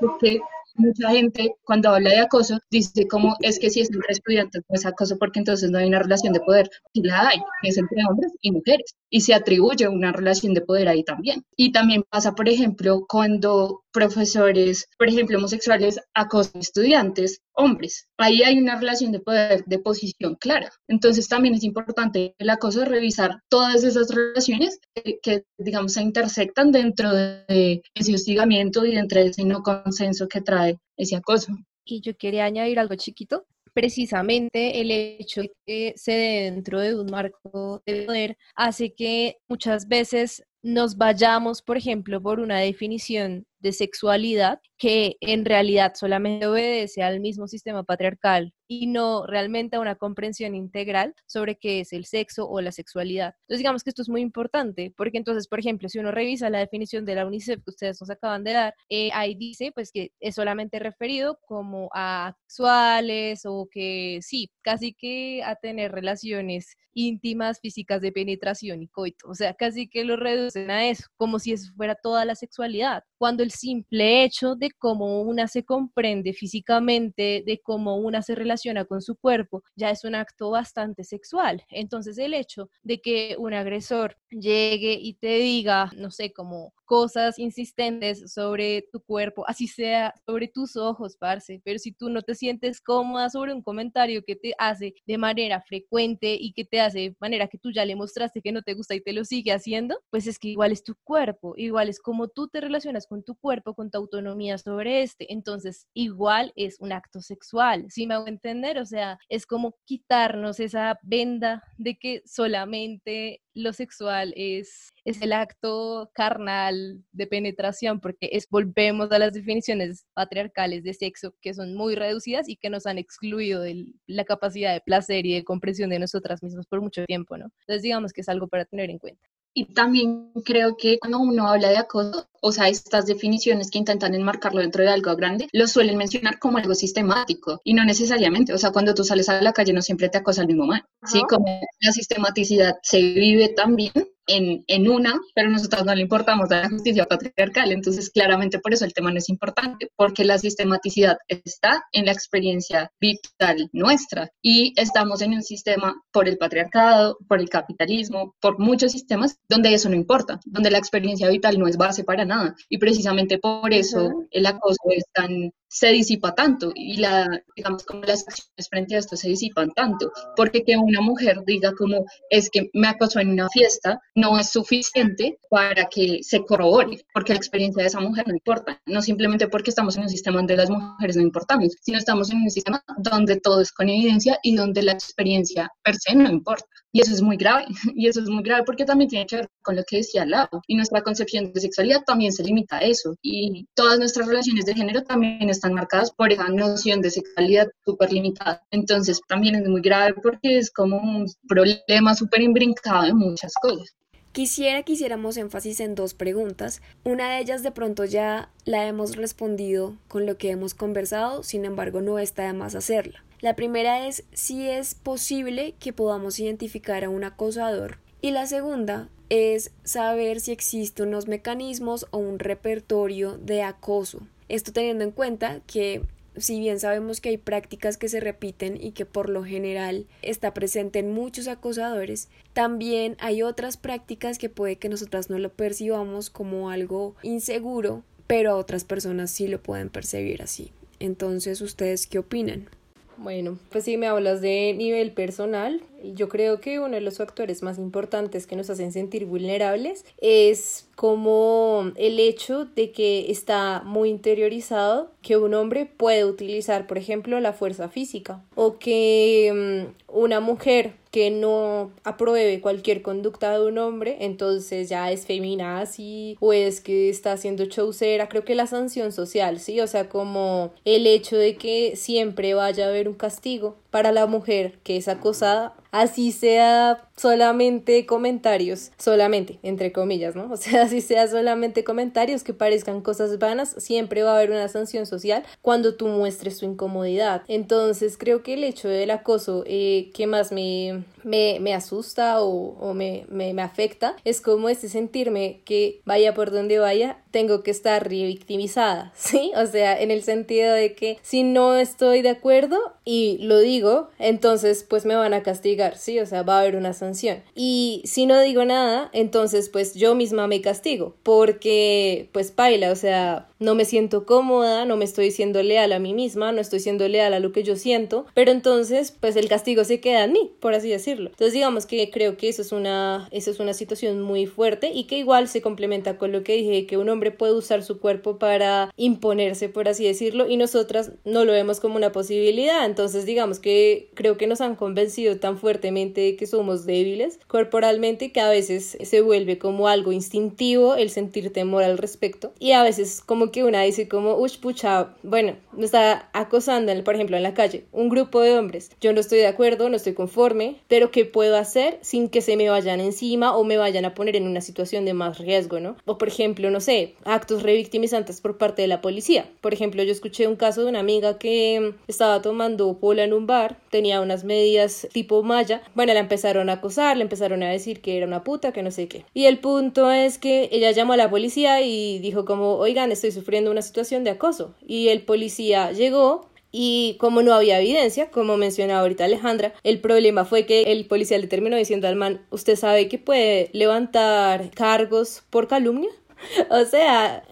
Porque 0.00 0.40
mucha 0.76 1.10
gente 1.10 1.54
cuando 1.64 1.90
habla 1.90 2.10
de 2.10 2.20
acoso 2.20 2.58
dice 2.70 3.06
como 3.06 3.36
es 3.40 3.58
que 3.58 3.68
si 3.68 3.80
es 3.80 3.90
entre 3.90 4.12
estudiantes 4.12 4.62
no 4.68 4.74
es 4.74 4.86
acoso 4.86 5.18
porque 5.18 5.38
entonces 5.38 5.70
no 5.70 5.78
hay 5.78 5.88
una 5.88 5.98
relación 5.98 6.32
de 6.32 6.40
poder. 6.40 6.70
Y 6.92 7.02
la 7.02 7.28
hay, 7.28 7.38
es 7.62 7.76
entre 7.78 8.04
hombres 8.08 8.32
y 8.40 8.52
mujeres. 8.52 8.94
Y 9.10 9.22
se 9.22 9.34
atribuye 9.34 9.88
una 9.88 10.12
relación 10.12 10.54
de 10.54 10.62
poder 10.62 10.88
ahí 10.88 11.04
también. 11.04 11.44
Y 11.56 11.72
también 11.72 12.04
pasa, 12.08 12.32
por 12.34 12.48
ejemplo, 12.48 13.04
cuando 13.08 13.81
profesores, 13.92 14.88
por 14.98 15.08
ejemplo, 15.08 15.38
homosexuales 15.38 16.00
acosan 16.14 16.60
estudiantes 16.60 17.40
hombres. 17.54 18.08
Ahí 18.18 18.42
hay 18.42 18.58
una 18.58 18.78
relación 18.78 19.12
de 19.12 19.20
poder, 19.20 19.64
de 19.66 19.78
posición 19.78 20.36
clara. 20.36 20.70
Entonces 20.88 21.28
también 21.28 21.54
es 21.54 21.64
importante 21.64 22.34
el 22.38 22.50
acoso 22.50 22.84
revisar 22.84 23.40
todas 23.48 23.84
esas 23.84 24.08
relaciones 24.14 24.80
que, 25.22 25.44
digamos, 25.58 25.92
se 25.92 26.02
intersectan 26.02 26.72
dentro 26.72 27.12
de 27.12 27.82
ese 27.94 28.14
hostigamiento 28.14 28.84
y 28.86 28.94
dentro 28.94 29.20
de 29.20 29.28
ese 29.28 29.44
no 29.44 29.62
consenso 29.62 30.28
que 30.28 30.40
trae 30.40 30.78
ese 30.96 31.16
acoso. 31.16 31.52
Y 31.84 32.00
yo 32.00 32.16
quería 32.16 32.44
añadir 32.44 32.78
algo 32.78 32.94
chiquito. 32.94 33.46
Precisamente 33.74 34.82
el 34.82 34.90
hecho 34.90 35.40
de 35.40 35.52
que 35.66 35.94
se 35.96 36.12
dentro 36.12 36.78
de 36.80 36.94
un 36.94 37.06
marco 37.06 37.82
de 37.86 38.02
poder 38.02 38.36
hace 38.54 38.92
que 38.92 39.38
muchas 39.48 39.88
veces 39.88 40.42
nos 40.62 40.96
vayamos, 40.96 41.62
por 41.62 41.76
ejemplo, 41.76 42.22
por 42.22 42.40
una 42.40 42.58
definición 42.58 43.46
de 43.60 43.72
sexualidad 43.72 44.60
que 44.78 45.16
en 45.20 45.44
realidad 45.44 45.92
solamente 45.94 46.46
obedece 46.46 47.02
al 47.02 47.20
mismo 47.20 47.46
sistema 47.48 47.82
patriarcal 47.84 48.52
y 48.80 48.86
no 48.86 49.26
realmente 49.26 49.76
a 49.76 49.80
una 49.80 49.96
comprensión 49.96 50.54
integral 50.54 51.14
sobre 51.26 51.56
qué 51.56 51.80
es 51.80 51.92
el 51.92 52.06
sexo 52.06 52.48
o 52.48 52.60
la 52.62 52.72
sexualidad. 52.72 53.34
Entonces 53.42 53.58
digamos 53.58 53.84
que 53.84 53.90
esto 53.90 54.00
es 54.00 54.08
muy 54.08 54.22
importante 54.22 54.94
porque 54.96 55.18
entonces, 55.18 55.46
por 55.46 55.58
ejemplo, 55.58 55.88
si 55.90 55.98
uno 55.98 56.10
revisa 56.10 56.48
la 56.48 56.58
definición 56.60 57.04
de 57.04 57.14
la 57.14 57.26
UNICEF 57.26 57.62
que 57.62 57.70
ustedes 57.70 58.00
nos 58.00 58.08
acaban 58.08 58.44
de 58.44 58.52
dar, 58.52 58.74
eh, 58.88 59.10
ahí 59.12 59.34
dice 59.34 59.72
pues 59.74 59.92
que 59.92 60.12
es 60.20 60.34
solamente 60.36 60.78
referido 60.78 61.38
como 61.44 61.90
a 61.94 62.34
sexuales 62.46 63.42
o 63.44 63.68
que 63.70 64.20
sí, 64.22 64.50
casi 64.62 64.94
que 64.94 65.42
a 65.44 65.56
tener 65.56 65.92
relaciones 65.92 66.76
íntimas, 66.94 67.60
físicas 67.60 68.00
de 68.00 68.12
penetración 68.12 68.82
y 68.82 68.88
coito. 68.88 69.28
O 69.28 69.34
sea, 69.34 69.54
casi 69.54 69.88
que 69.88 70.04
lo 70.04 70.16
reducen 70.16 70.70
a 70.70 70.88
eso, 70.88 71.04
como 71.16 71.38
si 71.38 71.52
eso 71.52 71.72
fuera 71.76 71.94
toda 71.94 72.24
la 72.24 72.34
sexualidad. 72.34 73.04
Cuando 73.22 73.44
el 73.44 73.52
simple 73.52 74.24
hecho 74.24 74.56
de 74.56 74.72
cómo 74.72 75.22
una 75.22 75.46
se 75.46 75.64
comprende 75.64 76.32
físicamente, 76.32 77.44
de 77.46 77.60
cómo 77.62 77.94
una 77.98 78.20
se 78.20 78.34
relaciona 78.34 78.84
con 78.84 79.00
su 79.00 79.14
cuerpo, 79.14 79.62
ya 79.76 79.90
es 79.90 80.02
un 80.02 80.16
acto 80.16 80.50
bastante 80.50 81.04
sexual. 81.04 81.62
Entonces 81.68 82.18
el 82.18 82.34
hecho 82.34 82.68
de 82.82 83.00
que 83.00 83.36
un 83.38 83.54
agresor 83.54 84.16
llegue 84.28 84.98
y 85.00 85.14
te 85.14 85.36
diga, 85.38 85.92
no 85.96 86.10
sé, 86.10 86.32
como 86.32 86.72
cosas 86.84 87.38
insistentes 87.38 88.32
sobre 88.32 88.82
tu 88.92 89.00
cuerpo, 89.00 89.48
así 89.48 89.66
sea 89.66 90.12
sobre 90.26 90.48
tus 90.48 90.76
ojos, 90.76 91.16
parce, 91.16 91.60
pero 91.64 91.78
si 91.78 91.92
tú 91.92 92.10
no 92.10 92.22
te 92.22 92.34
sientes 92.34 92.80
cómoda 92.80 93.30
sobre 93.30 93.54
un 93.54 93.62
comentario 93.62 94.22
que 94.26 94.36
te 94.36 94.52
hace 94.58 94.94
de 95.06 95.16
manera 95.16 95.62
frecuente 95.62 96.36
y 96.38 96.52
que 96.52 96.64
te 96.64 96.80
hace 96.80 96.98
de 96.98 97.16
manera 97.20 97.46
que 97.48 97.58
tú 97.58 97.70
ya 97.70 97.84
le 97.84 97.96
mostraste 97.96 98.42
que 98.42 98.52
no 98.52 98.62
te 98.62 98.74
gusta 98.74 98.94
y 98.94 99.00
te 99.00 99.12
lo 99.12 99.24
sigue 99.24 99.52
haciendo, 99.52 99.98
pues 100.10 100.26
es 100.26 100.38
que 100.38 100.48
igual 100.48 100.72
es 100.72 100.82
tu 100.84 100.94
cuerpo, 101.04 101.54
igual 101.56 101.88
es 101.88 102.00
como 102.00 102.28
tú 102.28 102.48
te 102.48 102.60
relacionas 102.60 103.06
con 103.06 103.11
tu 103.20 103.34
cuerpo, 103.34 103.74
con 103.74 103.90
tu 103.90 103.98
autonomía 103.98 104.56
sobre 104.56 105.02
este, 105.02 105.32
entonces 105.32 105.86
igual 105.92 106.52
es 106.56 106.76
un 106.80 106.92
acto 106.92 107.20
sexual, 107.20 107.86
¿sí 107.90 108.06
me 108.06 108.14
hago 108.14 108.28
entender? 108.28 108.78
O 108.78 108.86
sea, 108.86 109.18
es 109.28 109.44
como 109.44 109.74
quitarnos 109.84 110.60
esa 110.60 110.98
venda 111.02 111.62
de 111.76 111.96
que 111.96 112.22
solamente 112.24 113.42
lo 113.54 113.72
sexual 113.72 114.32
es, 114.36 114.92
es 115.04 115.20
el 115.20 115.32
acto 115.32 116.10
carnal 116.14 117.04
de 117.12 117.26
penetración, 117.26 118.00
porque 118.00 118.30
es, 118.32 118.48
volvemos 118.48 119.10
a 119.12 119.18
las 119.18 119.32
definiciones 119.32 120.06
patriarcales 120.14 120.84
de 120.84 120.94
sexo 120.94 121.34
que 121.40 121.54
son 121.54 121.74
muy 121.74 121.94
reducidas 121.94 122.48
y 122.48 122.56
que 122.56 122.70
nos 122.70 122.86
han 122.86 122.98
excluido 122.98 123.60
de 123.62 123.86
la 124.06 124.24
capacidad 124.24 124.72
de 124.72 124.80
placer 124.80 125.26
y 125.26 125.34
de 125.34 125.44
comprensión 125.44 125.90
de 125.90 125.98
nosotras 125.98 126.42
mismas 126.42 126.66
por 126.66 126.80
mucho 126.80 127.04
tiempo, 127.04 127.36
¿no? 127.36 127.50
Entonces 127.60 127.82
digamos 127.82 128.12
que 128.12 128.22
es 128.22 128.28
algo 128.28 128.48
para 128.48 128.64
tener 128.64 128.90
en 128.90 128.98
cuenta. 128.98 129.28
Y 129.54 129.66
también 129.66 130.32
creo 130.44 130.76
que 130.76 130.98
cuando 130.98 131.18
uno 131.18 131.48
habla 131.48 131.68
de 131.68 131.76
acoso, 131.76 132.26
o 132.40 132.52
sea, 132.52 132.68
estas 132.68 133.06
definiciones 133.06 133.70
que 133.70 133.78
intentan 133.78 134.14
enmarcarlo 134.14 134.60
dentro 134.60 134.82
de 134.82 134.88
algo 134.88 135.14
grande, 135.14 135.48
lo 135.52 135.66
suelen 135.66 135.98
mencionar 135.98 136.38
como 136.38 136.58
algo 136.58 136.74
sistemático 136.74 137.60
y 137.62 137.74
no 137.74 137.84
necesariamente, 137.84 138.54
o 138.54 138.58
sea, 138.58 138.70
cuando 138.70 138.94
tú 138.94 139.04
sales 139.04 139.28
a 139.28 139.42
la 139.42 139.52
calle 139.52 139.72
no 139.72 139.82
siempre 139.82 140.08
te 140.08 140.18
acosa 140.18 140.40
el 140.42 140.48
mismo 140.48 140.66
mal, 140.66 140.84
¿sí? 141.04 141.20
Como 141.28 141.60
la 141.80 141.92
sistematicidad 141.92 142.76
se 142.82 142.98
vive 143.00 143.50
también 143.50 143.92
en, 144.26 144.64
en, 144.66 144.88
una, 144.88 145.18
pero 145.34 145.50
nosotros 145.50 145.84
no 145.84 145.94
le 145.94 146.02
importamos 146.02 146.50
a 146.50 146.62
la 146.62 146.68
justicia 146.68 147.06
patriarcal. 147.06 147.72
Entonces, 147.72 148.10
claramente 148.10 148.58
por 148.58 148.72
eso 148.72 148.84
el 148.84 148.94
tema 148.94 149.10
no 149.10 149.18
es 149.18 149.28
importante, 149.28 149.90
porque 149.96 150.24
la 150.24 150.38
sistematicidad 150.38 151.18
está 151.28 151.84
en 151.92 152.06
la 152.06 152.12
experiencia 152.12 152.90
vital 153.00 153.68
nuestra 153.72 154.30
y 154.42 154.72
estamos 154.76 155.22
en 155.22 155.34
un 155.34 155.42
sistema 155.42 155.94
por 156.12 156.28
el 156.28 156.38
patriarcado, 156.38 157.18
por 157.28 157.40
el 157.40 157.48
capitalismo, 157.48 158.34
por 158.40 158.58
muchos 158.58 158.92
sistemas 158.92 159.36
donde 159.48 159.74
eso 159.74 159.88
no 159.88 159.96
importa, 159.96 160.40
donde 160.44 160.70
la 160.70 160.78
experiencia 160.78 161.28
vital 161.28 161.58
no 161.58 161.66
es 161.66 161.76
base 161.76 162.04
para 162.04 162.24
nada. 162.24 162.54
Y 162.68 162.78
precisamente 162.78 163.38
por 163.38 163.72
eso 163.72 164.26
el 164.30 164.46
acoso 164.46 164.82
es 164.90 165.04
tan 165.12 165.52
se 165.72 165.88
disipa 165.88 166.34
tanto 166.34 166.70
y 166.74 166.98
la, 166.98 167.26
digamos, 167.56 167.82
como 167.84 168.02
las 168.02 168.28
acciones 168.28 168.68
frente 168.68 168.94
a 168.94 168.98
esto 168.98 169.16
se 169.16 169.28
disipan 169.28 169.70
tanto, 169.70 170.12
porque 170.36 170.62
que 170.62 170.76
una 170.76 171.00
mujer 171.00 171.40
diga 171.46 171.72
como 171.72 172.04
es 172.28 172.50
que 172.50 172.68
me 172.74 172.88
acosó 172.88 173.20
en 173.20 173.30
una 173.30 173.48
fiesta 173.48 173.98
no 174.14 174.38
es 174.38 174.50
suficiente 174.50 175.38
para 175.48 175.86
que 175.86 176.18
se 176.22 176.44
corrobore, 176.44 177.06
porque 177.14 177.32
la 177.32 177.38
experiencia 177.38 177.82
de 177.82 177.88
esa 177.88 178.00
mujer 178.00 178.28
no 178.28 178.34
importa, 178.34 178.80
no 178.84 179.00
simplemente 179.00 179.48
porque 179.48 179.70
estamos 179.70 179.96
en 179.96 180.02
un 180.02 180.10
sistema 180.10 180.36
donde 180.36 180.56
las 180.56 180.68
mujeres 180.68 181.16
no 181.16 181.22
importamos, 181.22 181.74
sino 181.80 181.96
estamos 181.96 182.30
en 182.30 182.42
un 182.42 182.50
sistema 182.50 182.84
donde 182.98 183.40
todo 183.40 183.62
es 183.62 183.72
con 183.72 183.88
evidencia 183.88 184.38
y 184.42 184.54
donde 184.54 184.82
la 184.82 184.92
experiencia 184.92 185.70
per 185.82 185.96
se 185.96 186.14
no 186.14 186.28
importa. 186.30 186.81
Y 186.92 187.00
eso 187.00 187.12
es 187.12 187.22
muy 187.22 187.36
grave, 187.36 187.64
y 187.94 188.06
eso 188.06 188.20
es 188.20 188.28
muy 188.28 188.42
grave 188.42 188.64
porque 188.64 188.84
también 188.84 189.08
tiene 189.08 189.26
que 189.26 189.36
ver 189.36 189.50
con 189.62 189.76
lo 189.76 189.82
que 189.84 189.96
decía 189.98 190.26
Lau, 190.26 190.48
y 190.66 190.76
nuestra 190.76 191.02
concepción 191.02 191.52
de 191.52 191.60
sexualidad 191.60 192.04
también 192.04 192.32
se 192.32 192.44
limita 192.44 192.76
a 192.76 192.80
eso, 192.80 193.16
y 193.22 193.66
todas 193.74 193.98
nuestras 193.98 194.28
relaciones 194.28 194.66
de 194.66 194.74
género 194.74 195.02
también 195.02 195.48
están 195.48 195.74
marcadas 195.74 196.10
por 196.12 196.32
esa 196.32 196.48
noción 196.48 197.00
de 197.00 197.10
sexualidad 197.10 197.68
súper 197.84 198.12
limitada. 198.12 198.62
Entonces 198.70 199.20
también 199.28 199.54
es 199.54 199.66
muy 199.66 199.80
grave 199.80 200.14
porque 200.22 200.58
es 200.58 200.70
como 200.70 200.98
un 200.98 201.26
problema 201.48 202.14
súper 202.14 202.42
imbrincado 202.42 203.06
en 203.06 203.16
muchas 203.16 203.54
cosas. 203.54 203.94
Quisiera 204.32 204.82
que 204.82 204.94
hiciéramos 204.94 205.36
énfasis 205.36 205.80
en 205.80 205.94
dos 205.94 206.14
preguntas. 206.14 206.80
Una 207.04 207.30
de 207.30 207.40
ellas 207.40 207.62
de 207.62 207.70
pronto 207.70 208.06
ya 208.06 208.50
la 208.64 208.86
hemos 208.86 209.16
respondido 209.16 209.98
con 210.08 210.24
lo 210.24 210.38
que 210.38 210.50
hemos 210.50 210.72
conversado, 210.72 211.42
sin 211.42 211.66
embargo 211.66 212.00
no 212.00 212.18
está 212.18 212.46
de 212.46 212.54
más 212.54 212.74
hacerla. 212.74 213.22
La 213.42 213.56
primera 213.56 214.06
es 214.06 214.22
si 214.32 214.68
es 214.68 214.94
posible 214.94 215.74
que 215.80 215.92
podamos 215.92 216.38
identificar 216.38 217.02
a 217.02 217.08
un 217.08 217.24
acosador 217.24 217.98
y 218.20 218.30
la 218.30 218.46
segunda 218.46 219.08
es 219.30 219.72
saber 219.82 220.38
si 220.38 220.52
existen 220.52 221.08
unos 221.08 221.26
mecanismos 221.26 222.06
o 222.12 222.18
un 222.18 222.38
repertorio 222.38 223.38
de 223.38 223.64
acoso. 223.64 224.20
Esto 224.48 224.72
teniendo 224.72 225.02
en 225.02 225.10
cuenta 225.10 225.60
que 225.66 226.02
si 226.36 226.60
bien 226.60 226.78
sabemos 226.78 227.20
que 227.20 227.30
hay 227.30 227.36
prácticas 227.36 227.96
que 227.96 228.08
se 228.08 228.20
repiten 228.20 228.80
y 228.80 228.92
que 228.92 229.06
por 229.06 229.28
lo 229.28 229.42
general 229.42 230.06
está 230.22 230.54
presente 230.54 231.00
en 231.00 231.12
muchos 231.12 231.48
acosadores, 231.48 232.28
también 232.52 233.16
hay 233.18 233.42
otras 233.42 233.76
prácticas 233.76 234.38
que 234.38 234.50
puede 234.50 234.76
que 234.76 234.88
nosotras 234.88 235.30
no 235.30 235.40
lo 235.40 235.52
percibamos 235.52 236.30
como 236.30 236.70
algo 236.70 237.16
inseguro, 237.24 238.04
pero 238.28 238.52
a 238.52 238.56
otras 238.56 238.84
personas 238.84 239.32
sí 239.32 239.48
lo 239.48 239.60
pueden 239.60 239.90
percibir 239.90 240.42
así. 240.42 240.70
Entonces, 241.00 241.60
¿ustedes 241.60 242.06
qué 242.06 242.20
opinan? 242.20 242.68
Bueno, 243.16 243.58
pues 243.70 243.84
si 243.84 243.96
me 243.96 244.06
hablas 244.06 244.40
de 244.40 244.74
nivel 244.76 245.12
personal, 245.12 245.82
yo 246.14 246.28
creo 246.28 246.60
que 246.60 246.78
uno 246.78 246.94
de 246.94 247.00
los 247.00 247.18
factores 247.18 247.62
más 247.62 247.78
importantes 247.78 248.46
que 248.46 248.56
nos 248.56 248.70
hacen 248.70 248.92
sentir 248.92 249.26
vulnerables 249.26 250.04
es 250.18 250.88
como 250.96 251.92
el 251.96 252.20
hecho 252.20 252.64
de 252.64 252.92
que 252.92 253.30
está 253.30 253.82
muy 253.84 254.08
interiorizado 254.08 255.10
que 255.22 255.36
un 255.36 255.54
hombre 255.54 255.86
puede 255.86 256.24
utilizar, 256.24 256.86
por 256.86 256.98
ejemplo, 256.98 257.40
la 257.40 257.52
fuerza 257.52 257.88
física 257.88 258.42
o 258.54 258.78
que 258.78 259.88
mm, 259.88 260.16
una 260.16 260.40
mujer 260.40 260.94
que 261.12 261.30
no 261.30 261.92
apruebe 262.04 262.60
cualquier 262.62 263.02
conducta 263.02 263.52
de 263.52 263.66
un 263.66 263.76
hombre, 263.76 264.16
entonces 264.20 264.88
ya 264.88 265.12
es 265.12 265.26
feminazi 265.26 266.38
o 266.40 266.54
es 266.54 266.80
que 266.80 267.10
está 267.10 267.32
haciendo 267.32 267.66
chaucera. 267.66 268.30
Creo 268.30 268.46
que 268.46 268.54
la 268.54 268.66
sanción 268.66 269.12
social, 269.12 269.60
sí, 269.60 269.78
o 269.80 269.86
sea, 269.86 270.08
como 270.08 270.72
el 270.86 271.06
hecho 271.06 271.36
de 271.36 271.56
que 271.56 271.96
siempre 271.96 272.54
vaya 272.54 272.86
a 272.86 272.88
haber 272.88 273.08
un 273.08 273.14
castigo 273.14 273.76
para 273.90 274.10
la 274.10 274.26
mujer 274.26 274.78
que 274.84 274.96
es 274.96 275.06
acosada, 275.06 275.74
así 275.92 276.32
sea 276.32 277.10
solamente 277.22 278.04
comentarios, 278.04 278.90
solamente, 278.98 279.60
entre 279.62 279.92
comillas, 279.92 280.34
¿no? 280.34 280.50
O 280.52 280.56
sea, 280.56 280.82
así 280.82 281.00
sea 281.00 281.28
solamente 281.28 281.84
comentarios 281.84 282.42
que 282.42 282.52
parezcan 282.52 283.00
cosas 283.00 283.38
vanas, 283.38 283.74
siempre 283.78 284.22
va 284.22 284.32
a 284.32 284.36
haber 284.36 284.50
una 284.50 284.68
sanción 284.68 285.06
social 285.06 285.44
cuando 285.60 285.94
tú 285.94 286.08
muestres 286.08 286.58
tu 286.58 286.66
incomodidad. 286.66 287.42
Entonces, 287.48 288.18
creo 288.18 288.42
que 288.42 288.54
el 288.54 288.64
hecho 288.64 288.88
del 288.88 289.10
acoso 289.10 289.62
eh, 289.66 290.10
que 290.14 290.26
más 290.26 290.50
me, 290.52 291.04
me, 291.22 291.58
me 291.60 291.74
asusta 291.74 292.42
o, 292.42 292.76
o 292.80 292.92
me, 292.92 293.24
me, 293.28 293.54
me 293.54 293.62
afecta 293.62 294.16
es 294.24 294.40
como 294.40 294.68
este 294.68 294.88
sentirme 294.88 295.60
que 295.64 296.00
vaya 296.04 296.34
por 296.34 296.50
donde 296.50 296.80
vaya, 296.80 297.18
tengo 297.30 297.62
que 297.62 297.70
estar 297.70 298.06
revictimizada, 298.08 299.12
¿sí? 299.16 299.52
O 299.56 299.66
sea, 299.66 300.00
en 300.00 300.10
el 300.10 300.22
sentido 300.22 300.74
de 300.74 300.94
que 300.94 301.18
si 301.22 301.44
no 301.44 301.76
estoy 301.76 302.22
de 302.22 302.30
acuerdo 302.30 302.78
y 303.04 303.38
lo 303.40 303.58
digo, 303.58 304.08
entonces 304.18 304.84
pues 304.88 305.04
me 305.04 305.14
van 305.14 305.34
a 305.34 305.42
castigar, 305.42 305.96
¿sí? 305.96 306.18
O 306.18 306.26
sea, 306.26 306.42
va 306.42 306.58
a 306.58 306.60
haber 306.60 306.76
una 306.76 306.92
sanción. 306.92 307.11
Y 307.54 308.02
si 308.04 308.26
no 308.26 308.40
digo 308.40 308.64
nada, 308.64 309.10
entonces 309.12 309.68
pues 309.68 309.94
yo 309.94 310.14
misma 310.14 310.46
me 310.46 310.60
castigo, 310.60 311.14
porque 311.22 312.28
pues 312.32 312.50
paila, 312.50 312.90
o 312.92 312.96
sea, 312.96 313.48
no 313.58 313.74
me 313.74 313.84
siento 313.84 314.26
cómoda, 314.26 314.84
no 314.84 314.96
me 314.96 315.04
estoy 315.04 315.30
siendo 315.30 315.62
leal 315.62 315.92
a 315.92 315.98
mí 315.98 316.14
misma, 316.14 316.52
no 316.52 316.60
estoy 316.60 316.80
siendo 316.80 317.06
leal 317.08 317.32
a 317.34 317.40
lo 317.40 317.52
que 317.52 317.62
yo 317.62 317.76
siento, 317.76 318.26
pero 318.34 318.50
entonces 318.50 319.14
pues 319.18 319.36
el 319.36 319.48
castigo 319.48 319.84
se 319.84 320.00
queda 320.00 320.24
en 320.24 320.32
mí, 320.32 320.52
por 320.60 320.74
así 320.74 320.88
decirlo. 320.88 321.30
Entonces 321.30 321.52
digamos 321.52 321.86
que 321.86 322.10
creo 322.10 322.36
que 322.36 322.48
eso 322.48 322.62
es 322.62 322.72
una, 322.72 323.28
eso 323.30 323.50
es 323.50 323.60
una 323.60 323.74
situación 323.74 324.20
muy 324.20 324.46
fuerte 324.46 324.90
y 324.92 325.04
que 325.04 325.18
igual 325.18 325.48
se 325.48 325.62
complementa 325.62 326.18
con 326.18 326.32
lo 326.32 326.42
que 326.42 326.56
dije, 326.56 326.86
que 326.86 326.96
un 326.96 327.08
hombre 327.08 327.30
puede 327.30 327.54
usar 327.54 327.82
su 327.82 328.00
cuerpo 328.00 328.38
para 328.38 328.92
imponerse, 328.96 329.68
por 329.68 329.88
así 329.88 330.04
decirlo, 330.04 330.48
y 330.48 330.56
nosotras 330.56 331.12
no 331.24 331.44
lo 331.44 331.52
vemos 331.52 331.80
como 331.80 331.96
una 331.96 332.12
posibilidad. 332.12 332.84
Entonces 332.84 333.26
digamos 333.26 333.58
que 333.58 334.10
creo 334.14 334.36
que 334.36 334.46
nos 334.46 334.60
han 334.60 334.76
convencido 334.76 335.38
tan 335.38 335.58
fuertemente 335.58 336.36
que 336.36 336.46
somos 336.46 336.86
débiles 336.92 337.38
corporalmente 337.46 338.32
que 338.32 338.40
a 338.40 338.48
veces 338.48 338.96
se 339.00 339.20
vuelve 339.20 339.58
como 339.58 339.88
algo 339.88 340.12
instintivo 340.12 340.94
el 340.94 341.10
sentir 341.10 341.52
temor 341.52 341.82
al 341.82 341.98
respecto 341.98 342.52
y 342.58 342.72
a 342.72 342.82
veces 342.82 343.22
como 343.24 343.50
que 343.50 343.64
una 343.64 343.82
dice 343.82 344.08
como, 344.08 344.36
uy, 344.36 344.50
pucha, 344.60 345.14
bueno, 345.22 345.56
me 345.72 345.84
está 345.84 346.28
acosando, 346.32 346.92
por 347.04 347.14
ejemplo, 347.14 347.36
en 347.36 347.42
la 347.42 347.54
calle, 347.54 347.84
un 347.92 348.08
grupo 348.08 348.40
de 348.40 348.56
hombres. 348.56 348.90
Yo 349.00 349.12
no 349.12 349.20
estoy 349.20 349.38
de 349.38 349.46
acuerdo, 349.46 349.88
no 349.88 349.96
estoy 349.96 350.14
conforme, 350.14 350.76
pero 350.88 351.10
¿qué 351.10 351.24
puedo 351.24 351.56
hacer 351.56 351.98
sin 352.02 352.28
que 352.28 352.42
se 352.42 352.56
me 352.56 352.68
vayan 352.68 353.00
encima 353.00 353.56
o 353.56 353.64
me 353.64 353.76
vayan 353.76 354.04
a 354.04 354.14
poner 354.14 354.36
en 354.36 354.46
una 354.46 354.60
situación 354.60 355.04
de 355.04 355.14
más 355.14 355.38
riesgo, 355.38 355.80
¿no? 355.80 355.96
O, 356.04 356.18
por 356.18 356.28
ejemplo, 356.28 356.70
no 356.70 356.80
sé, 356.80 357.14
actos 357.24 357.62
revictimizantes 357.62 358.40
por 358.40 358.58
parte 358.58 358.82
de 358.82 358.88
la 358.88 359.00
policía. 359.00 359.50
Por 359.60 359.72
ejemplo, 359.72 360.02
yo 360.02 360.12
escuché 360.12 360.46
un 360.46 360.56
caso 360.56 360.82
de 360.82 360.88
una 360.88 361.00
amiga 361.00 361.38
que 361.38 361.94
estaba 362.08 362.42
tomando 362.42 362.98
pola 362.98 363.24
en 363.24 363.32
un 363.32 363.46
bar, 363.46 363.78
tenía 363.90 364.20
unas 364.20 364.44
medias 364.44 365.08
tipo 365.12 365.42
malla. 365.42 365.82
Bueno, 365.94 366.12
la 366.14 366.20
empezaron 366.20 366.70
a 366.70 366.80
acosar, 366.82 367.16
le 367.16 367.22
empezaron 367.22 367.62
a 367.62 367.70
decir 367.70 368.00
que 368.00 368.16
era 368.16 368.26
una 368.26 368.42
puta, 368.42 368.72
que 368.72 368.82
no 368.82 368.90
sé 368.90 369.06
qué. 369.06 369.24
Y 369.32 369.46
el 369.46 369.58
punto 369.58 370.10
es 370.10 370.38
que 370.38 370.68
ella 370.72 370.90
llamó 370.90 371.12
a 371.12 371.16
la 371.16 371.30
policía 371.30 371.80
y 371.80 372.18
dijo 372.18 372.44
como, 372.44 372.74
oigan, 372.74 373.12
estoy 373.12 373.30
sufriendo 373.30 373.70
una 373.70 373.82
situación 373.82 374.24
de 374.24 374.30
acoso. 374.30 374.74
Y 374.86 375.08
el 375.08 375.22
policía 375.22 375.92
llegó 375.92 376.48
y 376.72 377.16
como 377.20 377.42
no 377.42 377.52
había 377.52 377.78
evidencia, 377.78 378.30
como 378.30 378.56
mencionaba 378.56 379.02
ahorita 379.02 379.26
Alejandra, 379.26 379.74
el 379.84 380.00
problema 380.00 380.44
fue 380.44 380.66
que 380.66 380.90
el 380.90 381.06
policía 381.06 381.38
le 381.38 381.46
terminó 381.46 381.76
diciendo 381.76 382.08
al 382.08 382.16
man, 382.16 382.44
¿usted 382.50 382.76
sabe 382.76 383.08
que 383.08 383.18
puede 383.18 383.68
levantar 383.72 384.70
cargos 384.70 385.44
por 385.50 385.68
calumnia? 385.68 386.10
O 386.70 386.84
sea, 386.86 387.44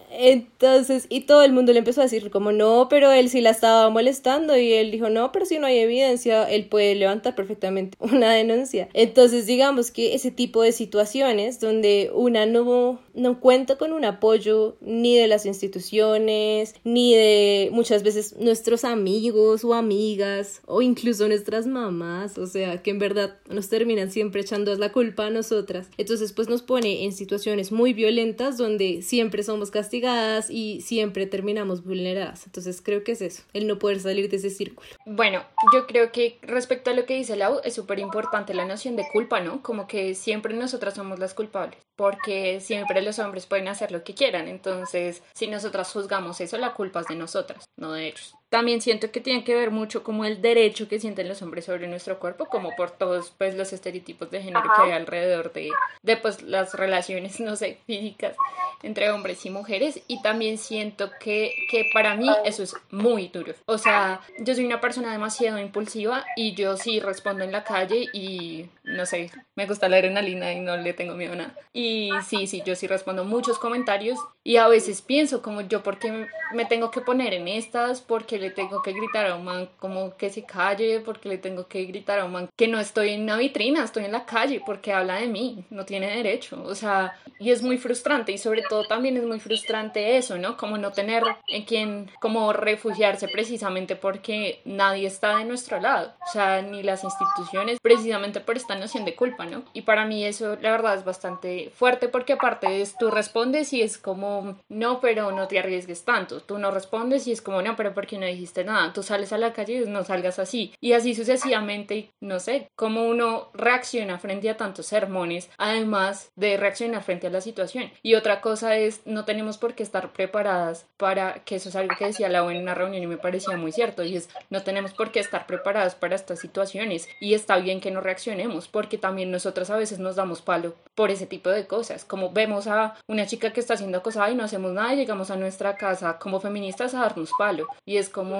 entonces, 0.61 1.07
y 1.09 1.21
todo 1.21 1.41
el 1.41 1.53
mundo 1.53 1.73
le 1.73 1.79
empezó 1.79 2.01
a 2.01 2.03
decir 2.03 2.29
como 2.29 2.51
no, 2.51 2.85
pero 2.87 3.11
él 3.11 3.29
sí 3.29 3.41
la 3.41 3.49
estaba 3.49 3.89
molestando 3.89 4.55
y 4.55 4.73
él 4.73 4.91
dijo 4.91 5.09
no, 5.09 5.31
pero 5.31 5.47
si 5.47 5.57
no 5.57 5.65
hay 5.65 5.79
evidencia, 5.79 6.47
él 6.47 6.65
puede 6.65 6.93
levantar 6.93 7.33
perfectamente 7.33 7.97
una 7.99 8.31
denuncia. 8.31 8.87
Entonces, 8.93 9.47
digamos 9.47 9.89
que 9.89 10.13
ese 10.13 10.29
tipo 10.29 10.61
de 10.61 10.71
situaciones 10.71 11.59
donde 11.59 12.11
una 12.13 12.45
no, 12.45 13.01
no 13.15 13.39
cuenta 13.39 13.79
con 13.79 13.91
un 13.91 14.05
apoyo 14.05 14.77
ni 14.81 15.17
de 15.17 15.27
las 15.27 15.47
instituciones, 15.47 16.75
ni 16.83 17.15
de 17.15 17.69
muchas 17.71 18.03
veces 18.03 18.35
nuestros 18.37 18.85
amigos 18.85 19.63
o 19.63 19.73
amigas, 19.73 20.61
o 20.67 20.83
incluso 20.83 21.27
nuestras 21.27 21.65
mamás, 21.65 22.37
o 22.37 22.45
sea, 22.45 22.83
que 22.83 22.91
en 22.91 22.99
verdad 22.99 23.39
nos 23.49 23.67
terminan 23.67 24.11
siempre 24.11 24.41
echando 24.41 24.75
la 24.75 24.91
culpa 24.91 25.25
a 25.25 25.29
nosotras. 25.31 25.87
Entonces, 25.97 26.33
pues 26.33 26.49
nos 26.49 26.61
pone 26.61 27.03
en 27.03 27.13
situaciones 27.13 27.71
muy 27.71 27.93
violentas 27.93 28.59
donde 28.59 29.01
siempre 29.01 29.41
somos 29.41 29.71
castigados 29.71 30.50
y 30.51 30.81
siempre 30.81 31.25
terminamos 31.25 31.83
vulneradas. 31.83 32.45
Entonces 32.45 32.81
creo 32.81 33.03
que 33.03 33.13
es 33.13 33.21
eso, 33.21 33.43
el 33.53 33.67
no 33.67 33.79
poder 33.79 33.99
salir 33.99 34.29
de 34.29 34.37
ese 34.37 34.49
círculo. 34.49 34.89
Bueno, 35.05 35.43
yo 35.73 35.87
creo 35.87 36.11
que 36.11 36.37
respecto 36.41 36.91
a 36.91 36.93
lo 36.93 37.05
que 37.05 37.15
dice 37.15 37.35
Lau, 37.35 37.61
es 37.63 37.73
súper 37.73 37.99
importante 37.99 38.53
la 38.53 38.65
noción 38.65 38.95
de 38.95 39.07
culpa, 39.11 39.39
¿no? 39.39 39.63
Como 39.63 39.87
que 39.87 40.15
siempre 40.15 40.53
nosotras 40.53 40.95
somos 40.95 41.19
las 41.19 41.33
culpables, 41.33 41.79
porque 41.95 42.59
siempre 42.59 43.01
los 43.01 43.19
hombres 43.19 43.45
pueden 43.45 43.67
hacer 43.67 43.91
lo 43.91 44.03
que 44.03 44.13
quieran. 44.13 44.47
Entonces, 44.47 45.23
si 45.33 45.47
nosotras 45.47 45.91
juzgamos 45.91 46.41
eso, 46.41 46.57
la 46.57 46.73
culpa 46.73 47.01
es 47.01 47.07
de 47.07 47.15
nosotras, 47.15 47.65
no 47.77 47.93
de 47.93 48.07
ellos 48.07 48.35
también 48.51 48.81
siento 48.81 49.11
que 49.11 49.21
tiene 49.21 49.45
que 49.45 49.55
ver 49.55 49.71
mucho 49.71 50.03
como 50.03 50.25
el 50.25 50.41
derecho 50.41 50.89
que 50.89 50.99
sienten 50.99 51.29
los 51.29 51.41
hombres 51.41 51.63
sobre 51.63 51.87
nuestro 51.87 52.19
cuerpo, 52.19 52.47
como 52.47 52.75
por 52.75 52.91
todos 52.91 53.33
pues 53.37 53.55
los 53.55 53.71
estereotipos 53.71 54.29
de 54.29 54.41
género 54.41 54.69
que 54.75 54.81
hay 54.81 54.91
alrededor 54.91 55.53
de, 55.53 55.71
de 56.03 56.17
pues 56.17 56.41
las 56.41 56.73
relaciones, 56.73 57.39
no 57.39 57.55
sé, 57.55 57.77
físicas 57.87 58.35
entre 58.83 59.09
hombres 59.09 59.45
y 59.45 59.51
mujeres. 59.51 60.01
Y 60.09 60.21
también 60.21 60.57
siento 60.57 61.11
que, 61.21 61.53
que 61.69 61.89
para 61.93 62.15
mí 62.15 62.27
eso 62.43 62.61
es 62.61 62.75
muy 62.91 63.29
duro. 63.29 63.53
O 63.67 63.77
sea, 63.77 64.19
yo 64.39 64.53
soy 64.53 64.65
una 64.65 64.81
persona 64.81 65.13
demasiado 65.13 65.57
impulsiva 65.57 66.25
y 66.35 66.53
yo 66.53 66.75
sí 66.75 66.99
respondo 66.99 67.45
en 67.45 67.53
la 67.53 67.63
calle 67.63 68.07
y 68.11 68.65
no 68.83 69.05
sé, 69.05 69.31
me 69.55 69.65
gusta 69.65 69.89
la 69.89 69.97
adrenalina 69.97 70.51
y 70.53 70.59
no 70.59 70.77
le 70.77 70.93
tengo 70.93 71.15
miedo 71.15 71.33
a 71.33 71.35
nada. 71.37 71.55
Y 71.73 72.09
sí, 72.27 72.47
sí, 72.47 72.63
yo 72.65 72.75
sí 72.75 72.87
respondo 72.87 73.23
muchos 73.23 73.59
comentarios 73.59 74.19
y 74.43 74.57
a 74.57 74.67
veces 74.67 75.01
pienso 75.01 75.41
como 75.41 75.61
yo, 75.61 75.83
¿por 75.83 75.99
qué 75.99 76.27
me 76.53 76.65
tengo 76.65 76.91
que 76.91 77.01
poner 77.01 77.33
en 77.33 77.47
estas? 77.47 78.01
porque 78.01 78.39
le 78.39 78.51
tengo 78.51 78.81
que 78.81 78.93
gritar 78.93 79.27
a 79.27 79.35
un 79.35 79.45
man 79.45 79.69
como 79.77 80.15
que 80.17 80.29
se 80.29 80.43
calle? 80.43 80.99
porque 80.99 81.29
le 81.29 81.37
tengo 81.37 81.67
que 81.67 81.85
gritar 81.85 82.19
a 82.19 82.25
un 82.25 82.31
man 82.31 82.49
que 82.55 82.67
no 82.67 82.79
estoy 82.79 83.11
en 83.11 83.23
una 83.23 83.37
vitrina, 83.37 83.83
estoy 83.83 84.05
en 84.05 84.11
la 84.11 84.25
calle? 84.25 84.61
Porque 84.65 84.93
habla 84.93 85.15
de 85.15 85.27
mí, 85.27 85.65
no 85.69 85.85
tiene 85.85 86.15
derecho. 86.15 86.61
O 86.63 86.75
sea, 86.75 87.17
y 87.39 87.51
es 87.51 87.61
muy 87.61 87.77
frustrante 87.77 88.31
y 88.31 88.37
sobre 88.37 88.63
todo 88.63 88.83
también 88.85 89.17
es 89.17 89.23
muy 89.23 89.39
frustrante 89.39 90.17
eso, 90.17 90.37
¿no? 90.37 90.57
Como 90.57 90.77
no 90.77 90.91
tener 90.91 91.23
en 91.47 91.63
quien, 91.63 92.11
como 92.19 92.53
refugiarse 92.53 93.27
precisamente 93.27 93.95
porque 93.95 94.61
nadie 94.65 95.07
está 95.07 95.37
de 95.37 95.45
nuestro 95.45 95.79
lado. 95.79 96.13
O 96.27 96.31
sea, 96.31 96.61
ni 96.61 96.83
las 96.83 97.03
instituciones, 97.03 97.79
precisamente 97.81 98.39
por 98.39 98.57
esta 98.57 98.75
noción 98.81 99.05
de 99.05 99.15
culpa, 99.15 99.45
¿no? 99.45 99.63
Y 99.73 99.81
para 99.81 100.05
mí 100.05 100.25
eso, 100.25 100.57
la 100.61 100.71
verdad, 100.71 100.95
es 100.95 101.05
bastante 101.05 101.71
fuerte 101.73 102.09
porque 102.09 102.33
aparte 102.33 102.81
es, 102.81 102.97
tú 102.97 103.09
respondes 103.09 103.71
y 103.71 103.81
es 103.81 103.97
como 103.97 104.57
no, 104.67 104.99
pero 104.99 105.31
no 105.31 105.47
te 105.47 105.59
arriesgues 105.59 106.03
tanto. 106.03 106.41
Tú 106.41 106.57
no 106.57 106.71
respondes 106.71 107.27
y 107.27 107.31
es 107.31 107.41
como, 107.41 107.61
no, 107.61 107.75
pero 107.75 107.93
porque 107.93 108.17
no 108.17 108.25
dijiste 108.25 108.63
nada. 108.63 108.91
Tú 108.93 109.03
sales 109.03 109.31
a 109.31 109.37
la 109.37 109.53
calle 109.53 109.83
y 109.83 109.89
no 109.89 110.03
salgas 110.03 110.39
así. 110.39 110.73
Y 110.81 110.93
así 110.93 111.15
sucesivamente, 111.15 112.11
no 112.19 112.39
sé, 112.39 112.69
cómo 112.75 113.05
uno 113.05 113.49
reacciona 113.53 114.19
frente 114.19 114.49
a 114.49 114.57
tantos 114.57 114.87
sermones, 114.87 115.49
además 115.57 116.31
de 116.35 116.57
reaccionar 116.57 117.03
frente 117.03 117.27
a 117.27 117.31
la 117.31 117.41
situación. 117.41 117.91
Y 118.03 118.15
otra 118.15 118.41
cosa 118.41 118.75
es, 118.75 119.01
no 119.05 119.25
tenemos 119.25 119.57
por 119.57 119.73
qué 119.73 119.83
estar 119.83 120.11
preparadas 120.11 120.87
para, 120.97 121.43
que 121.45 121.55
eso 121.55 121.69
es 121.69 121.75
algo 121.75 121.95
que 121.97 122.05
decía 122.05 122.29
la 122.29 122.41
en 122.41 122.61
una 122.61 122.73
reunión 122.73 123.03
y 123.03 123.07
me 123.07 123.17
parecía 123.17 123.55
muy 123.55 123.71
cierto, 123.71 124.03
y 124.03 124.15
es, 124.15 124.29
no 124.49 124.63
tenemos 124.63 124.93
por 124.93 125.11
qué 125.11 125.19
estar 125.19 125.45
preparadas 125.45 125.93
para 125.93 126.15
estas 126.15 126.39
situaciones. 126.39 127.07
Y 127.19 127.33
está 127.33 127.57
bien 127.57 127.79
que 127.79 127.91
no 127.91 128.01
reaccionemos, 128.01 128.60
porque 128.67 128.97
también 128.97 129.31
nosotras 129.31 129.69
a 129.69 129.77
veces 129.77 129.99
nos 129.99 130.15
damos 130.15 130.41
palo 130.41 130.75
por 130.95 131.11
ese 131.11 131.25
tipo 131.25 131.49
de 131.49 131.67
cosas. 131.67 132.05
Como 132.05 132.31
vemos 132.31 132.67
a 132.67 132.95
una 133.07 133.25
chica 133.25 133.53
que 133.53 133.59
está 133.59 133.77
siendo 133.77 133.97
acosada 133.97 134.29
y 134.31 134.35
no 134.35 134.43
hacemos 134.43 134.73
nada 134.73 134.93
y 134.93 134.97
llegamos 134.97 135.31
a 135.31 135.35
nuestra 135.35 135.75
casa 135.75 136.19
como 136.19 136.39
feministas 136.39 136.93
a 136.93 136.99
darnos 136.99 137.31
palo. 137.37 137.67
Y 137.85 137.97
es 137.97 138.09
como, 138.09 138.37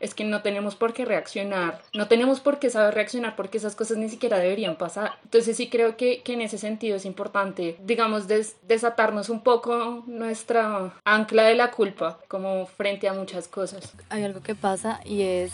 es 0.00 0.14
que 0.14 0.24
no 0.24 0.42
tenemos 0.42 0.76
por 0.76 0.92
qué 0.92 1.04
reaccionar, 1.04 1.80
no 1.94 2.08
tenemos 2.08 2.40
por 2.40 2.58
qué 2.58 2.70
saber 2.70 2.94
reaccionar 2.94 3.36
porque 3.36 3.58
esas 3.58 3.76
cosas 3.76 3.96
ni 3.96 4.08
siquiera 4.08 4.38
deberían 4.38 4.76
pasar. 4.76 5.12
Entonces 5.24 5.56
sí 5.56 5.68
creo 5.68 5.96
que, 5.96 6.22
que 6.22 6.34
en 6.34 6.42
ese 6.42 6.58
sentido 6.58 6.96
es 6.96 7.04
importante, 7.04 7.76
digamos, 7.82 8.26
desatarnos 8.28 9.28
un 9.28 9.42
poco 9.42 10.04
nuestra 10.06 10.94
ancla 11.04 11.44
de 11.44 11.54
la 11.54 11.70
culpa 11.70 12.18
como 12.28 12.66
frente 12.66 13.08
a 13.08 13.12
muchas 13.12 13.48
cosas. 13.48 13.92
Hay 14.10 14.24
algo 14.24 14.40
que 14.40 14.54
pasa 14.54 15.00
y 15.04 15.22
es 15.22 15.52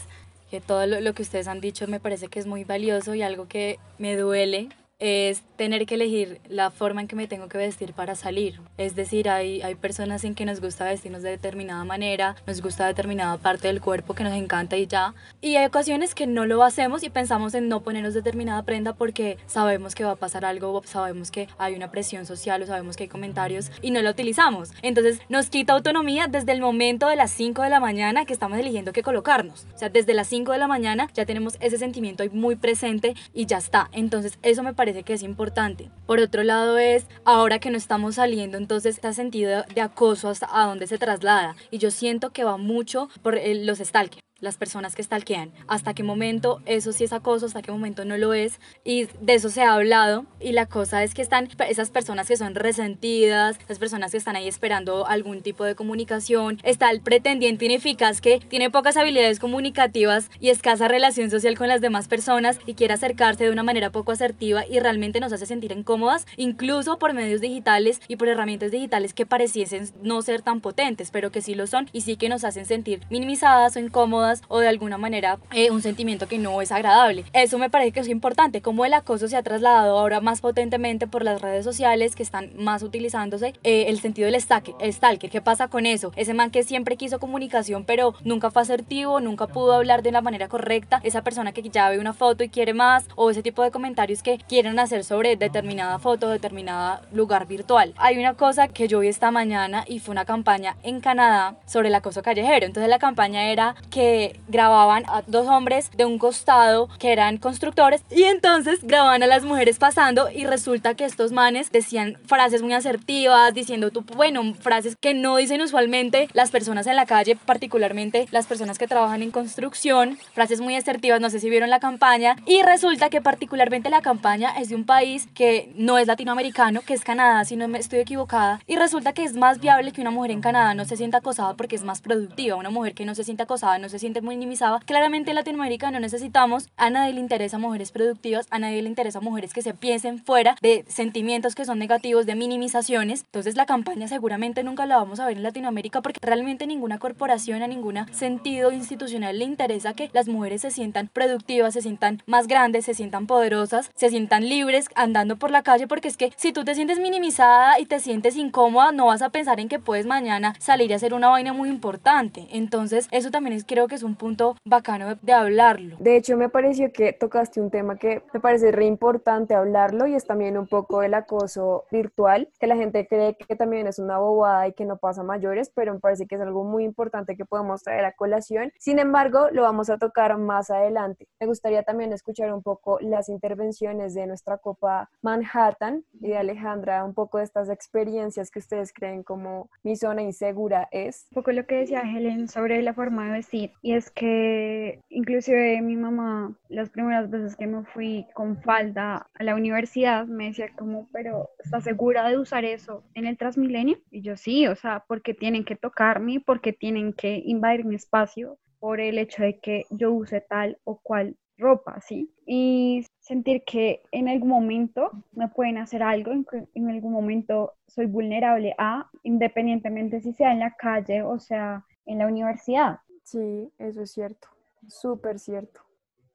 todo 0.60 0.86
lo, 0.86 1.00
lo 1.00 1.12
que 1.14 1.22
ustedes 1.22 1.48
han 1.48 1.60
dicho 1.60 1.86
me 1.86 2.00
parece 2.00 2.28
que 2.28 2.38
es 2.38 2.46
muy 2.46 2.64
valioso 2.64 3.14
y 3.14 3.22
algo 3.22 3.48
que 3.48 3.78
me 3.98 4.16
duele 4.16 4.68
es 4.98 5.42
tener 5.56 5.86
que 5.86 5.96
elegir 5.96 6.40
la 6.48 6.70
forma 6.70 7.00
en 7.00 7.08
que 7.08 7.16
me 7.16 7.26
tengo 7.26 7.48
que 7.48 7.58
vestir 7.58 7.92
para 7.92 8.14
salir. 8.14 8.60
Es 8.78 8.94
decir, 8.94 9.28
hay, 9.28 9.62
hay 9.62 9.74
personas 9.74 10.24
en 10.24 10.34
que 10.34 10.44
nos 10.44 10.60
gusta 10.60 10.84
vestirnos 10.84 11.22
de 11.22 11.30
determinada 11.30 11.84
manera, 11.84 12.36
nos 12.46 12.62
gusta 12.62 12.86
determinada 12.86 13.36
parte 13.38 13.68
del 13.68 13.80
cuerpo 13.80 14.14
que 14.14 14.24
nos 14.24 14.34
encanta 14.34 14.76
y 14.76 14.86
ya. 14.86 15.14
Y 15.40 15.56
hay 15.56 15.66
ocasiones 15.66 16.14
que 16.14 16.26
no 16.26 16.46
lo 16.46 16.62
hacemos 16.62 17.02
y 17.02 17.10
pensamos 17.10 17.54
en 17.54 17.68
no 17.68 17.80
ponernos 17.80 18.14
determinada 18.14 18.62
prenda 18.62 18.94
porque 18.94 19.38
sabemos 19.46 19.94
que 19.94 20.04
va 20.04 20.12
a 20.12 20.16
pasar 20.16 20.44
algo, 20.44 20.82
sabemos 20.84 21.30
que 21.30 21.48
hay 21.58 21.74
una 21.74 21.90
presión 21.90 22.26
social 22.26 22.62
o 22.62 22.66
sabemos 22.66 22.96
que 22.96 23.04
hay 23.04 23.08
comentarios 23.08 23.70
y 23.82 23.90
no 23.90 24.00
la 24.00 24.10
utilizamos. 24.10 24.70
Entonces 24.82 25.20
nos 25.28 25.50
quita 25.50 25.72
autonomía 25.72 26.26
desde 26.28 26.52
el 26.52 26.60
momento 26.60 27.08
de 27.08 27.16
las 27.16 27.30
5 27.32 27.62
de 27.62 27.70
la 27.70 27.80
mañana 27.80 28.24
que 28.24 28.32
estamos 28.32 28.58
eligiendo 28.58 28.92
qué 28.92 29.02
colocarnos. 29.02 29.66
O 29.74 29.78
sea, 29.78 29.88
desde 29.88 30.14
las 30.14 30.28
5 30.28 30.52
de 30.52 30.58
la 30.58 30.68
mañana 30.68 31.08
ya 31.14 31.26
tenemos 31.26 31.56
ese 31.60 31.78
sentimiento 31.78 32.22
ahí 32.22 32.30
muy 32.30 32.56
presente 32.56 33.14
y 33.32 33.46
ya 33.46 33.58
está. 33.58 33.88
Entonces 33.92 34.38
eso 34.42 34.62
me 34.62 34.72
parece 34.72 34.83
que 34.92 35.14
es 35.14 35.22
importante. 35.22 35.90
Por 36.06 36.20
otro 36.20 36.42
lado 36.42 36.78
es, 36.78 37.06
ahora 37.24 37.58
que 37.58 37.70
no 37.70 37.78
estamos 37.78 38.16
saliendo, 38.16 38.58
entonces 38.58 38.96
está 38.96 39.12
sentido 39.12 39.64
de 39.74 39.80
acoso 39.80 40.28
hasta 40.28 40.48
a 40.52 40.66
dónde 40.66 40.86
se 40.86 40.98
traslada. 40.98 41.56
Y 41.70 41.78
yo 41.78 41.90
siento 41.90 42.30
que 42.30 42.44
va 42.44 42.56
mucho 42.56 43.08
por 43.22 43.38
los 43.42 43.78
stalkers 43.78 44.23
las 44.44 44.56
personas 44.56 44.94
que 44.94 45.02
stalkean, 45.02 45.50
hasta 45.66 45.94
qué 45.94 46.02
momento 46.02 46.60
eso 46.66 46.92
sí 46.92 47.04
es 47.04 47.12
acoso, 47.12 47.46
hasta 47.46 47.62
qué 47.62 47.72
momento 47.72 48.04
no 48.04 48.16
lo 48.16 48.34
es, 48.34 48.60
y 48.84 49.08
de 49.20 49.34
eso 49.34 49.48
se 49.48 49.62
ha 49.62 49.74
hablado, 49.74 50.26
y 50.40 50.52
la 50.52 50.66
cosa 50.66 51.02
es 51.02 51.14
que 51.14 51.22
están 51.22 51.48
esas 51.68 51.90
personas 51.90 52.28
que 52.28 52.36
son 52.36 52.54
resentidas, 52.54 53.58
esas 53.58 53.78
personas 53.78 54.12
que 54.12 54.18
están 54.18 54.36
ahí 54.36 54.46
esperando 54.46 55.06
algún 55.06 55.42
tipo 55.42 55.64
de 55.64 55.74
comunicación, 55.74 56.60
está 56.62 56.90
el 56.90 57.00
pretendiente 57.00 57.64
ineficaz 57.64 58.20
que 58.20 58.38
tiene 58.38 58.70
pocas 58.70 58.96
habilidades 58.96 59.40
comunicativas 59.40 60.30
y 60.40 60.50
escasa 60.50 60.88
relación 60.88 61.30
social 61.30 61.56
con 61.56 61.68
las 61.68 61.80
demás 61.80 62.08
personas 62.08 62.58
y 62.66 62.74
quiere 62.74 62.94
acercarse 62.94 63.44
de 63.44 63.50
una 63.50 63.62
manera 63.62 63.90
poco 63.90 64.12
asertiva 64.12 64.66
y 64.66 64.78
realmente 64.78 65.20
nos 65.20 65.32
hace 65.32 65.46
sentir 65.46 65.72
incómodas, 65.72 66.26
incluso 66.36 66.98
por 66.98 67.14
medios 67.14 67.40
digitales 67.40 68.00
y 68.08 68.16
por 68.16 68.28
herramientas 68.28 68.70
digitales 68.70 69.14
que 69.14 69.26
pareciesen 69.26 69.90
no 70.02 70.22
ser 70.22 70.42
tan 70.42 70.60
potentes, 70.60 71.10
pero 71.10 71.30
que 71.30 71.40
sí 71.40 71.54
lo 71.54 71.66
son 71.66 71.88
y 71.92 72.02
sí 72.02 72.16
que 72.16 72.28
nos 72.28 72.44
hacen 72.44 72.66
sentir 72.66 73.00
minimizadas 73.10 73.76
o 73.76 73.80
incómodas 73.80 74.33
o 74.48 74.58
de 74.58 74.68
alguna 74.68 74.98
manera 74.98 75.38
eh, 75.52 75.70
un 75.70 75.82
sentimiento 75.82 76.28
que 76.28 76.38
no 76.38 76.60
es 76.62 76.72
agradable. 76.72 77.24
Eso 77.32 77.58
me 77.58 77.70
parece 77.70 77.92
que 77.92 78.00
es 78.00 78.08
importante, 78.08 78.62
como 78.62 78.84
el 78.84 78.94
acoso 78.94 79.28
se 79.28 79.36
ha 79.36 79.42
trasladado 79.42 79.98
ahora 79.98 80.20
más 80.20 80.40
potentemente 80.40 81.06
por 81.06 81.24
las 81.24 81.40
redes 81.40 81.64
sociales 81.64 82.14
que 82.14 82.22
están 82.22 82.50
más 82.56 82.82
utilizándose 82.82 83.54
eh, 83.62 83.86
el 83.88 84.00
sentido 84.00 84.26
del 84.26 84.40
stalker, 84.40 84.74
stalker. 84.92 85.30
¿Qué 85.30 85.40
pasa 85.40 85.68
con 85.68 85.86
eso? 85.86 86.12
Ese 86.16 86.34
man 86.34 86.50
que 86.50 86.62
siempre 86.62 86.96
quiso 86.96 87.18
comunicación 87.18 87.84
pero 87.84 88.14
nunca 88.24 88.50
fue 88.50 88.62
asertivo, 88.62 89.20
nunca 89.20 89.46
pudo 89.46 89.74
hablar 89.74 90.02
de 90.02 90.12
la 90.12 90.20
manera 90.20 90.48
correcta, 90.48 91.00
esa 91.02 91.22
persona 91.22 91.52
que 91.52 91.62
ya 91.62 91.88
ve 91.88 91.98
una 91.98 92.12
foto 92.12 92.44
y 92.44 92.48
quiere 92.48 92.74
más 92.74 93.06
o 93.16 93.30
ese 93.30 93.42
tipo 93.42 93.62
de 93.62 93.70
comentarios 93.70 94.22
que 94.22 94.38
quieren 94.38 94.78
hacer 94.78 95.04
sobre 95.04 95.36
determinada 95.36 95.98
foto, 95.98 96.28
determinado 96.28 97.00
lugar 97.12 97.46
virtual. 97.46 97.94
Hay 97.96 98.18
una 98.18 98.34
cosa 98.34 98.68
que 98.68 98.88
yo 98.88 99.00
vi 99.00 99.08
esta 99.08 99.30
mañana 99.30 99.84
y 99.86 99.98
fue 99.98 100.12
una 100.12 100.24
campaña 100.24 100.76
en 100.82 101.00
Canadá 101.00 101.56
sobre 101.66 101.88
el 101.88 101.94
acoso 101.94 102.22
callejero. 102.22 102.66
Entonces 102.66 102.88
la 102.88 102.98
campaña 102.98 103.50
era 103.50 103.74
que 103.90 104.23
grababan 104.48 105.04
a 105.06 105.22
dos 105.26 105.46
hombres 105.46 105.90
de 105.96 106.04
un 106.04 106.18
costado 106.18 106.88
que 106.98 107.12
eran 107.12 107.38
constructores 107.38 108.02
y 108.10 108.24
entonces 108.24 108.80
grababan 108.82 109.22
a 109.22 109.26
las 109.26 109.44
mujeres 109.44 109.78
pasando 109.78 110.30
y 110.30 110.44
resulta 110.44 110.94
que 110.94 111.04
estos 111.04 111.32
manes 111.32 111.70
decían 111.70 112.18
frases 112.26 112.62
muy 112.62 112.72
asertivas, 112.72 113.54
diciendo 113.54 113.90
tú, 113.90 114.04
bueno, 114.16 114.54
frases 114.54 114.96
que 114.96 115.14
no 115.14 115.36
dicen 115.36 115.60
usualmente 115.60 116.28
las 116.32 116.50
personas 116.50 116.86
en 116.86 116.96
la 116.96 117.06
calle, 117.06 117.36
particularmente 117.36 118.26
las 118.30 118.46
personas 118.46 118.78
que 118.78 118.86
trabajan 118.86 119.22
en 119.22 119.30
construcción, 119.30 120.18
frases 120.32 120.60
muy 120.60 120.76
asertivas, 120.76 121.20
no 121.20 121.30
sé 121.30 121.40
si 121.40 121.50
vieron 121.50 121.70
la 121.70 121.80
campaña 121.80 122.36
y 122.46 122.62
resulta 122.62 123.10
que 123.10 123.20
particularmente 123.20 123.90
la 123.90 124.02
campaña 124.02 124.54
es 124.58 124.68
de 124.68 124.76
un 124.76 124.84
país 124.84 125.28
que 125.34 125.72
no 125.74 125.98
es 125.98 126.06
latinoamericano, 126.06 126.82
que 126.82 126.94
es 126.94 127.02
Canadá, 127.02 127.44
si 127.44 127.56
no 127.56 127.68
me 127.68 127.78
estoy 127.78 128.00
equivocada, 128.00 128.60
y 128.66 128.76
resulta 128.76 129.12
que 129.12 129.24
es 129.24 129.34
más 129.34 129.60
viable 129.60 129.92
que 129.92 130.00
una 130.00 130.10
mujer 130.10 130.30
en 130.30 130.40
Canadá 130.40 130.74
no 130.74 130.84
se 130.84 130.96
sienta 130.96 131.18
acosada 131.18 131.54
porque 131.54 131.76
es 131.76 131.84
más 131.84 132.00
productiva, 132.00 132.56
una 132.56 132.70
mujer 132.70 132.94
que 132.94 133.04
no 133.04 133.14
se 133.14 133.24
siente 133.24 133.42
acosada 133.42 133.78
no 133.78 133.88
se 133.88 133.98
siente 133.98 134.03
muy 134.22 134.36
minimizada. 134.36 134.80
Claramente 134.84 135.30
en 135.30 135.36
Latinoamérica 135.36 135.90
no 135.90 135.98
necesitamos, 135.98 136.68
a 136.76 136.90
nadie 136.90 137.14
le 137.14 137.20
interesa 137.20 137.58
mujeres 137.58 137.90
productivas, 137.90 138.46
a 138.50 138.58
nadie 138.58 138.82
le 138.82 138.88
interesa 138.88 139.20
mujeres 139.20 139.52
que 139.54 139.62
se 139.62 139.72
piensen 139.72 140.18
fuera 140.18 140.56
de 140.60 140.84
sentimientos 140.88 141.54
que 141.54 141.64
son 141.64 141.78
negativos, 141.78 142.26
de 142.26 142.34
minimizaciones. 142.34 143.22
Entonces 143.24 143.56
la 143.56 143.66
campaña 143.66 144.08
seguramente 144.08 144.62
nunca 144.62 144.86
la 144.86 144.96
vamos 144.96 145.20
a 145.20 145.26
ver 145.26 145.38
en 145.38 145.42
Latinoamérica 145.42 146.02
porque 146.02 146.20
realmente 146.22 146.66
ninguna 146.66 146.98
corporación, 146.98 147.62
a 147.62 147.66
ningún 147.66 147.94
sentido 148.12 148.72
institucional 148.72 149.38
le 149.38 149.44
interesa 149.44 149.94
que 149.94 150.10
las 150.12 150.26
mujeres 150.26 150.62
se 150.62 150.70
sientan 150.70 151.08
productivas, 151.12 151.74
se 151.74 151.82
sientan 151.82 152.22
más 152.26 152.46
grandes, 152.46 152.84
se 152.84 152.94
sientan 152.94 153.26
poderosas, 153.26 153.90
se 153.94 154.10
sientan 154.10 154.48
libres 154.48 154.88
andando 154.94 155.36
por 155.36 155.50
la 155.50 155.62
calle 155.62 155.86
porque 155.86 156.08
es 156.08 156.16
que 156.16 156.32
si 156.36 156.52
tú 156.52 156.64
te 156.64 156.74
sientes 156.74 156.98
minimizada 156.98 157.78
y 157.78 157.86
te 157.86 158.00
sientes 158.00 158.36
incómoda, 158.36 158.92
no 158.92 159.06
vas 159.06 159.22
a 159.22 159.30
pensar 159.30 159.60
en 159.60 159.68
que 159.68 159.78
puedes 159.78 160.06
mañana 160.06 160.54
salir 160.58 160.92
a 160.92 160.96
hacer 160.96 161.14
una 161.14 161.28
vaina 161.28 161.52
muy 161.52 161.68
importante. 161.68 162.48
Entonces 162.50 163.08
eso 163.10 163.30
también 163.30 163.56
es, 163.56 163.64
creo 163.64 163.86
que 163.86 163.93
es 163.94 164.02
un 164.02 164.16
punto 164.16 164.56
bacano 164.64 165.14
de 165.22 165.32
hablarlo. 165.32 165.96
De 165.98 166.16
hecho, 166.16 166.36
me 166.36 166.48
pareció 166.48 166.92
que 166.92 167.12
tocaste 167.12 167.60
un 167.60 167.70
tema 167.70 167.96
que 167.96 168.22
me 168.32 168.40
parece 168.40 168.72
re 168.72 168.84
importante 168.86 169.54
hablarlo 169.54 170.06
y 170.06 170.14
es 170.14 170.26
también 170.26 170.58
un 170.58 170.66
poco 170.66 171.02
el 171.02 171.14
acoso 171.14 171.84
virtual, 171.90 172.48
que 172.58 172.66
la 172.66 172.76
gente 172.76 173.06
cree 173.06 173.36
que 173.36 173.56
también 173.56 173.86
es 173.86 173.98
una 173.98 174.18
bobada 174.18 174.68
y 174.68 174.72
que 174.72 174.84
no 174.84 174.96
pasa 174.96 175.22
mayores, 175.22 175.70
pero 175.74 175.94
me 175.94 176.00
parece 176.00 176.26
que 176.26 176.34
es 176.34 176.40
algo 176.40 176.64
muy 176.64 176.84
importante 176.84 177.36
que 177.36 177.44
podemos 177.44 177.82
traer 177.82 178.04
a 178.04 178.12
colación. 178.12 178.72
Sin 178.78 178.98
embargo, 178.98 179.48
lo 179.52 179.62
vamos 179.62 179.90
a 179.90 179.98
tocar 179.98 180.36
más 180.38 180.70
adelante. 180.70 181.28
Me 181.40 181.46
gustaría 181.46 181.82
también 181.82 182.12
escuchar 182.12 182.52
un 182.52 182.62
poco 182.62 182.98
las 183.00 183.28
intervenciones 183.28 184.14
de 184.14 184.26
nuestra 184.26 184.58
Copa 184.58 185.08
Manhattan 185.22 186.04
y 186.20 186.28
de 186.28 186.38
Alejandra, 186.38 187.04
un 187.04 187.14
poco 187.14 187.38
de 187.38 187.44
estas 187.44 187.68
experiencias 187.70 188.50
que 188.50 188.58
ustedes 188.58 188.92
creen 188.92 189.22
como 189.22 189.70
mi 189.82 189.96
zona 189.96 190.22
insegura 190.22 190.88
es. 190.90 191.26
Un 191.30 191.36
poco 191.36 191.52
lo 191.52 191.66
que 191.66 191.76
decía 191.76 192.02
Helen 192.02 192.48
sobre 192.48 192.82
la 192.82 192.94
forma 192.94 193.26
de 193.26 193.32
vestir 193.32 193.72
y 193.84 193.92
es 193.92 194.10
que 194.10 194.98
inclusive 195.10 195.82
mi 195.82 195.94
mamá 195.94 196.56
las 196.70 196.88
primeras 196.88 197.28
veces 197.28 197.54
que 197.54 197.66
me 197.66 197.84
fui 197.84 198.26
con 198.32 198.56
falda 198.62 199.28
a 199.34 199.44
la 199.44 199.54
universidad 199.54 200.24
me 200.24 200.46
decía 200.46 200.70
como, 200.74 201.06
pero 201.12 201.50
¿estás 201.62 201.84
segura 201.84 202.26
de 202.30 202.38
usar 202.38 202.64
eso 202.64 203.04
en 203.12 203.26
el 203.26 203.36
Transmilenio? 203.36 203.98
Y 204.10 204.22
yo 204.22 204.38
sí, 204.38 204.66
o 204.68 204.74
sea, 204.74 205.04
porque 205.06 205.34
tienen 205.34 205.66
que 205.66 205.76
tocarme, 205.76 206.40
porque 206.40 206.72
tienen 206.72 207.12
que 207.12 207.42
invadir 207.44 207.84
mi 207.84 207.96
espacio 207.96 208.56
por 208.80 209.00
el 209.00 209.18
hecho 209.18 209.42
de 209.42 209.58
que 209.58 209.84
yo 209.90 210.12
use 210.12 210.40
tal 210.40 210.78
o 210.84 210.98
cual 211.02 211.36
ropa, 211.58 212.00
¿sí? 212.00 212.30
Y 212.46 213.04
sentir 213.20 213.64
que 213.66 214.00
en 214.12 214.30
algún 214.30 214.48
momento 214.48 215.10
me 215.32 215.48
pueden 215.48 215.76
hacer 215.76 216.02
algo, 216.02 216.32
en, 216.32 216.88
algún 216.88 217.12
momento 217.12 217.74
soy 217.86 218.06
vulnerable 218.06 218.74
a, 218.78 219.10
independientemente 219.24 220.22
si 220.22 220.32
sea 220.32 220.52
en 220.52 220.60
la 220.60 220.70
calle 220.70 221.22
o 221.22 221.38
sea 221.38 221.84
en 222.06 222.18
la 222.18 222.26
universidad. 222.26 223.00
Sí, 223.24 223.72
eso 223.78 224.02
es 224.02 224.12
cierto, 224.12 224.48
súper 224.88 225.38
cierto. 225.38 225.80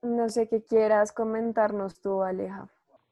No 0.01 0.27
sé 0.29 0.47
qué 0.47 0.61
quieras 0.63 1.11
comentarnos 1.11 1.99
tú, 2.01 2.23
Aleja. 2.23 2.67